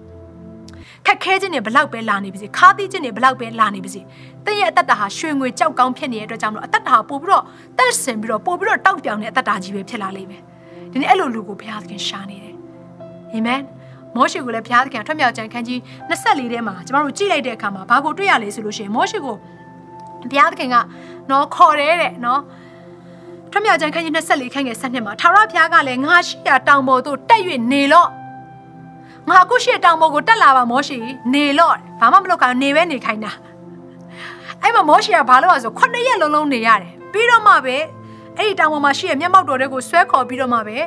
[1.05, 4.01] ခက်ခဲခြင်းတွေဘလောက်ပဲလာနေပါစေခါးသီးခြင်းတွေဘလောက်ပဲလာနေပါစေ
[4.45, 7.43] တင့်ရဲ့အသက်တာဟာရွှေငွေကြောက်ကောင်းဖြစ်နေတဲ့အတွက်ကြောင့်မလို့အသက်တာဟာပို့ပြီးတော့
[7.77, 10.41] တက်ဆင်ပြီးတော့ပို့ပြီးတော့တောက်ပြောင်တဲ့အသက်တာကြီးပဲဖြစ်လာလိမ့်မယ်
[10.95, 12.55] ဒီနေ့အဲ့လိုလူကိုဘုရားသခင်ရှာနေတယ်
[13.33, 13.61] အာမင်
[14.15, 15.79] မောရှေကိုလည်းဘုရားသခင်ထွက်မြောက်ကြံခန်းကြီး
[16.09, 19.35] 24ထဲမှာကျမတို့ကြည့်လိုက်တဲ့အခါမှာဘာကိုတွေ့ရလဲဆိုလို့ရှိရင်မောရှေကို
[20.31, 20.75] ဘုရားသခင်က
[21.29, 22.41] နော်ခေါ်တယ်တဲ့နော်
[23.51, 27.41] ထွမြောက်ကျန်ခန်းကြီး24ခန်းငယ်7မှာထာဝရဘုရားကလည်းငါရှိရာတောင်ပေါ်သို့တက်၍
[27.71, 28.09] နေလော့
[29.29, 30.97] ငါအခုရှိရာတောင်ပေါ်ကိုတက်လာပါမောရှိ
[31.33, 33.31] နေလော့ဘာမှမလုပ်ခိုင်းနေပဲနေခိုင်းတာ
[34.61, 37.75] အဲ့မှာမောရှိကဘာလို့လဲဆို9ရက်လုံးလုံးနေရတယ်ပြီးတော့မှပဲ
[38.36, 40.78] အဲ့ဒီတောင်ပေါ်မှာရှိရမျက်မှောက်တော်တွေကိုဆွဲခေါ်ပြီးတော့မှပဲ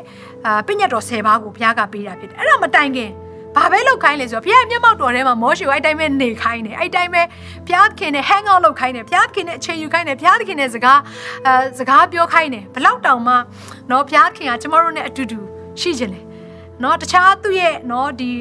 [0.45, 3.12] အာပြည့်ညတ်တော်10ပါးကိုဘုရားကပေးတာဖြစ်တယ်အဲ့ဒါမတိုင်ခင်
[3.56, 7.22] ဘာပဲလုပ်ခိုင်းလဲဆိုတော့ဘုရားမျက်မှောက်တော်ထဲမှာမောရှေကိုအဲ့တိုင်းပဲနေခိုင်းတယ်အဲ့တိုင်းပဲ
[7.68, 10.99] ဘုရားခင်နဲ့ hang out လုပ်ခိုင်းတယ်ဘုရားခင်နဲ့အချိန်ယူခိုင်းတယ်ဘုရားခင်နဲ့စကား
[11.45, 13.34] အဲစကားပြောခိုင်းတယ်ဘလောက်တောင်မှ
[13.88, 15.39] เนาะဘုရားခင်ကကျမတို့နဲ့အတူတူ
[15.80, 16.22] ရှိခြင်းလေ
[16.82, 18.32] เนาะတခြားသူ့ရဲ့เนาะဒီ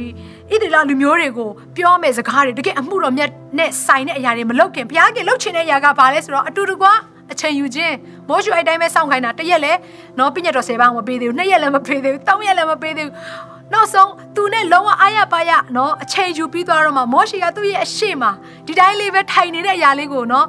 [0.50, 6.84] ဣသရေလလူမျိုးတွေကိုပြောမယ်စကားတွေတကယ်အမှုတော်မြတ်နဲ့ဆိုင်တဲ့အရာတွေမလုပ်ခင်ဘုရားခင်လုပ်ချင်တဲ့အရာကဘာလဲဆိုတော့အတူတူက
[7.31, 7.95] အချိန်ယူခြင်း
[8.29, 9.73] မိုးရွှေအတိုင်းပဲစောင့်ခိုင်းတာတစ်ရက်လဲ
[10.19, 13.15] နော်ပြည့်ညတ်တော်၁၀ပါးမပေးသေးဘူးနှစ်ရက်လည်းမပေးသေးဘူးသုံးရက်လည်းမပေးသေးဘူး
[13.73, 18.23] နောက်ဆုံးသူနဲ့လုံးဝအားရပါရနော်အချိန်ယူပြီးသွားတော့မှမောရှိကသူ့ရဲ့အရှိမ
[18.67, 20.45] ဒီတိုင်းလေးပဲထိုင်နေတဲ့အရာလေးကိုနော်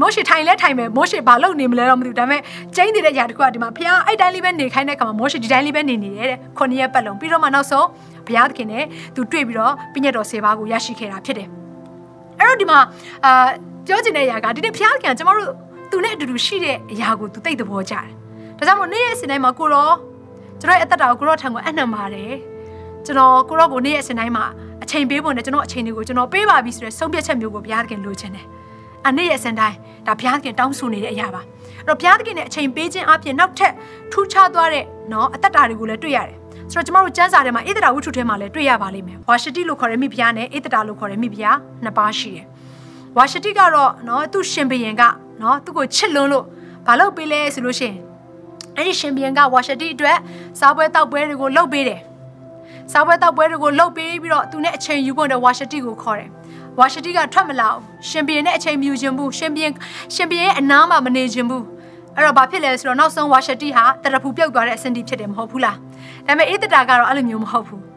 [0.00, 2.40] မောရှိထိုင်လဲထိုင်မယ်မောရှိဘာလုပ်နေမလဲတော့မသိဘူးဒါပေမဲ့
[2.76, 7.86] ကျင်းနေတဲ့ຢာတခုကဒီမှာဘုရားအဲ့တိုင်းလေးပဲနေခိုင်းတဲ့ခါမှာမောရှိဒီတိုင်းလေးပဲနေနေတယ်တဲ့ခုနှစ်ရက်ပတ်လုံးပြီးတော့မှနောက်ဆုံး
[8.26, 11.48] ဘုရားသခင်နဲ့သူတွေ့ပြီးတော့ပြည့်ညတ်တော်၁၀ပါးကိုရရှိခဲ့တာဖြစ်တယ်
[12.38, 12.78] အဲ့တော့ဒီမှာ
[13.24, 13.48] အာ
[13.86, 15.48] ပြောချင်တဲ့အရာကဒီနေ့ဘုရားသခင်ကကျမတို့
[15.90, 18.04] သူနဲ့အတူတူရှိတဲ့အရာကိုသူသိတဲ့ဘောကြတယ်။
[18.58, 19.90] ဒါကြောင့်မို့နေ့ရက်အစဉ်တိုင်းမှာကိုရော
[20.60, 22.32] ကျွန်တော်ရဲ့အသက်တာကိုကိုရောထံကိုအနှံပါတယ်။
[23.06, 24.44] ကျွန်တော်ကိုရောကိုနေ့ရက်အစဉ်တိုင်းမှာ
[24.82, 28.46] အချိန်ပေးဖို့နဲ့ကျွန်တော်အချိန်တွေကိုကျွန်တော်ပေးပါပြီဆိုတဲ့ဆုံးဖြတ်ချက်မျိုးကိုဘုရားသခင်လိုချင်တယ်။
[29.08, 29.76] အနေ့ရက်အစဉ်တိုင်း
[30.06, 31.42] ဒါဘုရားသခင်တောင်းဆိုနေတဲ့အရာပါ။
[31.78, 33.72] အဲ့တော့ဘုရားသခင်နဲ့အချိန်ပေးခြင်းအပြင်နောက်ထပ်
[34.12, 36.36] ထူးခြားသွားတဲ့နော်အသက်တာတွေကိုလည်းတွေ့ရတယ်။
[36.72, 42.46] ဆိုတော့ကျမတို့စံစာထဲမှာဣတတာဝိထုထဲမှာလည်းတွေ့ရပါလိမ့်မယ်။ဝါရှတိလို့ခေါ်တဲ့မိဖုရားနဲ့ဣတတာလို့ခေါ်တဲ့မိဖုရားနှစ်ပါးရှိတယ်။
[43.16, 45.02] ဝါရှတိကတော့နော်သူ့ရှင်ဘုရင်က
[45.40, 46.44] နော်သူ့ကိုချစ်လွန်းလို့
[46.86, 47.96] ဘာလုပ်ပေးလဲဆိုလို့ရှိရင်
[48.76, 50.18] အဲ့ဒီရှင်ဘီယံကဝါရှတိအတွက်
[50.58, 52.00] စားပွဲတောက်ပွဲတွေကိုလုပ်ပေးတယ်
[52.92, 56.30] စားပွဲတောက်ပွဲတွေကိုလုပ်ပေးပြီးတော့သူနဲ့အချိန်ယူဖို့တဲ့ဝါရှတိကိုခေါ်တယ်
[56.78, 59.68] ဝါရှတိကထွက်မလာဘူးရှင်ဘီယံနဲ့အချိန်မယူခြင်းဘူးရှင်ဘီယံ
[60.14, 61.64] ရှင်ဘီယံရဲ့အနားမှာမနေခြင်းဘူး
[62.16, 65.76] အဲ့တော့ဘာဖြစ်လဲဆိုတော့နောက်ဆုံးဝါရှတိဟာတရဖူပြုတ်သွားတဲ့အဆင့်တီဖြစ်တယ်မဟုတ်ဘူးလား
[66.26, 67.87] ဒါပေမဲ့အေးတတာကတော့အဲ့လိုမျိုးမဟုတ်ဘူး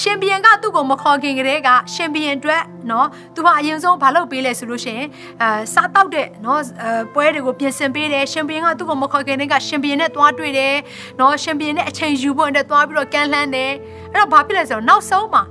[0.00, 5.08] ရှင်ဘီယံကသူ့ကိုမခေါ်ခင်ကတည်းကရှင်ဘီယံအတွက်နော်သူကအရင်ဆုံးဘာလုပ်ပေးလဲဆိုလို့ရှိရင်
[5.42, 10.74] အဲစားတောက်တဲ့နော်အဲပွဲတွေကိုပြင်ဆင်ပေးတယ်ရှင်ဘီယံကသူ့ကိုမခေါ်ခင်တည်းကရှင်ဘီယံနဲ့သွားတွေ့တယ်
[11.20, 13.72] နော်ရှင်ဘီယံနဲ့အချိန်ယူဖို့အတွက်သွားပြီးတော့ကမ်းလှမ်းတယ်
[14.12, 15.42] အဲ့တော့ဘာဖြစ်လဲဆိုတော့နောက်ဆုံးမှာ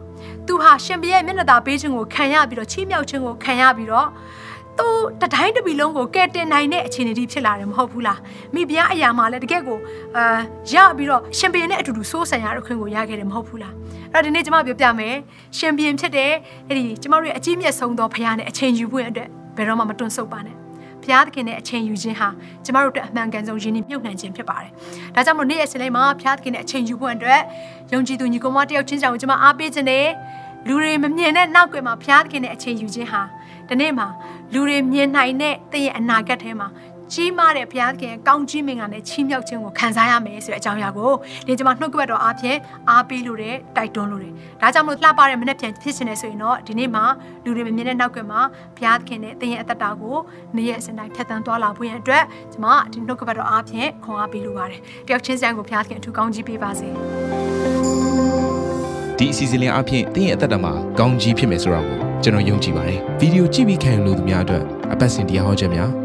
[0.48, 4.08] သူဟာရှင်ဘီယံမျက်နှာသာပေးခြင်းကိုခံရပြီးတော့ချီးမြှောက်ခြင်းကိုခံရပြီးတော့
[4.80, 4.88] သူ
[5.22, 8.20] တတိုင်းတပီလုံးကိုကဲတင်နိုင်တဲ့အခြေအနေတွေဖြစ်လာတယ်မဟုတ်ဘူးလား
[8.54, 9.80] မိဖုရားအရာမှာလည်းတကယ့်ကို
[10.18, 10.40] အာ
[10.74, 13.74] ရပြီးတော့ရှင်ဘီယံနဲ့အတူတူစိုးဆန်ရတဲ့ခွင့်ကိုရခဲ့တယ်မဟုတ်ဘူးလား
[14.16, 15.16] အဲ့တော့ဒီနေ့ကျွန်မပြောပြမယ်
[15.58, 16.32] ရှင်ဘီယံဖြစ်တဲ့
[16.68, 20.56] အဲ့ဒီကျွန်မတို့ရဲ့အကြီးမြတ်ဆုံးသောဘုရားနဲ့အချိန်ယူဖို့အတွက်ဘယ်တော့မှမတွန့်ဆုတ်ပါနဲ့
[21.04, 22.30] ဘုရားသခင်နဲ့အချိန်ယူခြင်းဟာ
[22.66, 24.72] ကျမတို့အတွက်အမှန်ကန်ဆုံးယဉ်ကျေးမြုပ်နှံခြင်းဖြစ်ပါတယ်။
[25.16, 27.42] ဒါကြောင့်မလို့နေ့ရက်စလိုက်မှာဘုရားသခင်နဲ့အချိန်ယူဖို့အတွက်
[27.94, 30.08] ယုံကြည်သူညီကောင်မတယောက်ချင်းဆောင်ကိုကျမအားပေးခြင်းနဲ့
[30.68, 33.22] လူတွေမမြင်တဲ့နောက်ွယ်မှာဘုရားသခင်နဲ့အချိန်ယူခြင်းဟာ
[33.70, 34.08] ဒီနေ့မှာ
[34.54, 36.68] လူတွေမြင်နိုင်တဲ့တည့်ရဲ့အနာဂတ်ထဲမှာ
[37.14, 41.12] ကြီးမားတဲ့ဘုရားသခင်ကောင်းကြီးမင်္ဂလာနဲ့ချီးမြှောက်ခြင်းကိုခံစားရမယ်ဆိုတဲ့အကြောင်းအရာကို
[41.48, 42.58] ဒီကျွန်မနှုတ်ကပတ်တော်အားဖြင့်
[42.90, 47.06] အားပေးလို့တဲ့တိုက်တွန်းလို့တယ်။ဒါကြောင့်မလို့လှပတဲ့မနေ့ပြန်ဖြစ်ရှင်နေဆိုရင်တော့ဒီနေ့မှာ
[47.44, 48.42] လူတွေမမြင်တဲ့နောက်ကွယ်မှာ
[48.78, 50.18] ဘုရားသခင်နဲ့သင်ရဲ့အသက်တာကို
[50.56, 56.90] နေ့ရက်အစဉ်တိုင်းဖြတ်သန်းသွားလာဖို့ရန်အတွက်ကျွန်မဒီနှုတ်ကပတ်တော်အားဖြင့်ခွန်အားပေးလိုပါတယ်။တယောက်ချင်းစံကိုဘုရားသခင်အထူးကောင်းကြီးပေးပါစေ။
[59.20, 66.05] ဒီအစီအစဉ်လေးအပြင်တင်းရဲ့အသက်တာမှာကောင်းကြီးဖြစ်မယ်ဆိုတာကိုကျွန်တော်ယုံကြည်ပါတယ်ဗီဒီယိုကြည့်ပြီးခံယူလို့သူများအတွက်အပတ်စဉ်တရားဟောခြင်းများ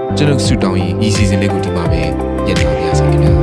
[0.17, 2.03] ကျွန်တော်ဆုတောင်းရင်ဤစီစဉ်လေးကိုဒီမှာပဲ
[2.45, 3.40] ညှိနှိုင်းပါရစေခင်ဗျာ